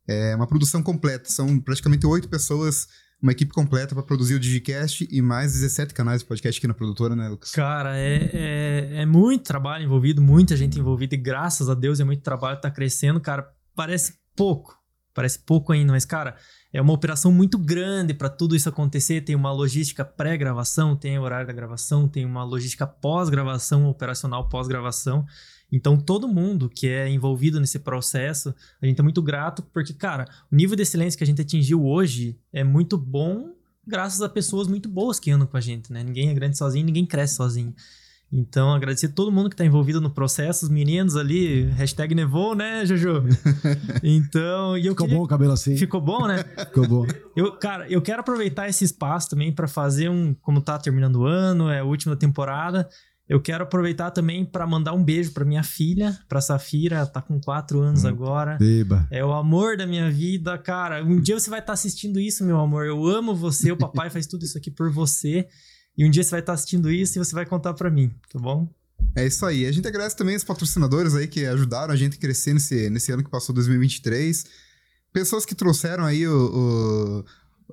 [0.08, 2.88] É uma produção completa, são praticamente oito pessoas,
[3.24, 6.74] uma equipe completa pra produzir o Digicast e mais 17 canais de podcast aqui na
[6.74, 7.52] produtora, né, Lucas?
[7.52, 12.04] Cara, é, é, é muito trabalho envolvido, muita gente envolvida, e graças a Deus é
[12.04, 13.50] muito trabalho, tá crescendo, cara.
[13.74, 14.78] Parece pouco,
[15.14, 16.36] parece pouco ainda, mas, cara,
[16.74, 19.22] é uma operação muito grande para tudo isso acontecer.
[19.22, 25.24] Tem uma logística pré-gravação, tem o horário da gravação, tem uma logística pós-gravação, operacional pós-gravação.
[25.76, 30.26] Então, todo mundo que é envolvido nesse processo, a gente é muito grato, porque, cara,
[30.52, 33.56] o nível de excelência que a gente atingiu hoje é muito bom
[33.86, 36.04] graças a pessoas muito boas que andam com a gente, né?
[36.04, 37.74] Ninguém é grande sozinho, ninguém cresce sozinho.
[38.32, 42.86] Então, agradecer todo mundo que tá envolvido no processo, os meninos ali, hashtag nevou, né,
[42.86, 43.24] Jojo?
[44.04, 45.20] Então, e eu Ficou queria...
[45.20, 45.76] bom o cabelo assim?
[45.76, 46.44] Ficou bom, né?
[46.70, 47.06] Ficou bom.
[47.36, 51.26] Eu, cara, eu quero aproveitar esse espaço também para fazer um, como tá terminando o
[51.26, 52.88] ano, é a última temporada.
[53.28, 57.40] Eu quero aproveitar também para mandar um beijo para minha filha, para Safira, tá com
[57.40, 58.58] quatro anos agora.
[58.58, 59.08] Deba.
[59.10, 61.04] É o amor da minha vida, cara.
[61.04, 62.86] Um dia você vai estar assistindo isso, meu amor.
[62.86, 65.48] Eu amo você, o papai faz tudo isso aqui por você.
[65.98, 68.38] E um dia você vai estar assistindo isso e você vai contar para mim, tá
[68.40, 68.68] bom?
[69.16, 69.66] É isso aí.
[69.66, 73.12] A gente agradece também os patrocinadores aí que ajudaram a gente a crescer nesse, nesse
[73.12, 74.46] ano que passou 2023.
[75.14, 77.24] Pessoas que trouxeram aí o,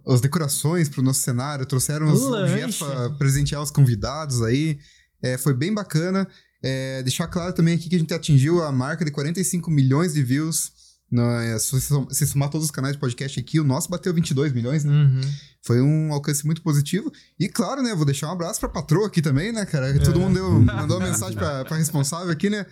[0.06, 4.78] o- as decorações pro nosso cenário, trouxeram os O objetos para presentear os convidados aí.
[5.22, 6.26] É, foi bem bacana.
[6.62, 10.22] É, deixar claro também aqui que a gente atingiu a marca de 45 milhões de
[10.22, 10.72] views.
[11.10, 14.84] Na, é, se, somar todos os canais de podcast aqui, o nosso bateu 22 milhões,
[14.84, 14.92] né?
[14.92, 15.20] Uhum.
[15.62, 17.10] Foi um alcance muito positivo.
[17.38, 17.94] E claro, né?
[17.94, 19.92] Vou deixar um abraço pra patroa aqui também, né, cara?
[19.98, 20.22] Todo É.
[20.22, 22.64] mundo deu, mandou uma mensagem pra, pra responsável aqui, né?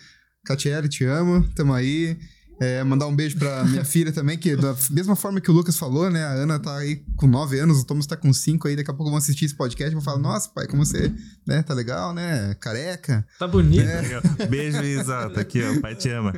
[0.44, 2.16] Catiele, te amo, tamo aí.
[2.60, 5.76] É, mandar um beijo pra minha filha também, que da mesma forma que o Lucas
[5.76, 6.24] falou, né?
[6.24, 8.94] A Ana tá aí com 9 anos, o Thomas tá com 5 aí, daqui a
[8.94, 11.12] pouco vão assistir esse podcast e vão falar, nossa, pai, como você,
[11.46, 11.62] né?
[11.62, 12.54] Tá legal, né?
[12.60, 13.26] Careca.
[13.38, 13.86] Tá bonito.
[13.88, 14.46] É.
[14.46, 15.30] Beijo, Isa.
[15.30, 15.72] Tá aqui, ó.
[15.72, 16.32] O pai te ama.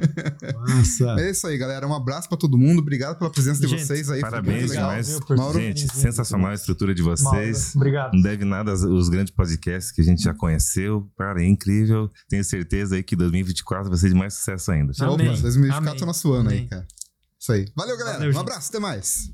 [0.68, 1.16] Nossa.
[1.20, 1.86] É isso aí, galera.
[1.86, 2.80] Um abraço pra todo mundo.
[2.80, 4.20] Obrigado pela presença de Gente, vocês aí.
[4.20, 5.18] Parabéns demais.
[5.30, 5.58] Mauro?
[5.58, 7.74] Gente, sensacional a estrutura de vocês.
[7.74, 8.14] Mauro, Obrigado.
[8.14, 11.08] Não deve nada aos, aos grandes podcasts que a gente já conheceu.
[11.16, 12.10] Cara, é incrível.
[12.28, 14.92] Tenho certeza aí que 2024 vai ser de mais sucesso ainda.
[15.00, 15.30] Amém.
[15.30, 16.09] Opa, 2024 é Amém.
[16.10, 16.68] O nosso ano aí, Amém.
[16.68, 16.86] cara.
[17.38, 17.66] Isso aí.
[17.74, 18.18] Valeu, galera.
[18.18, 19.28] Valeu, um abraço, até mais.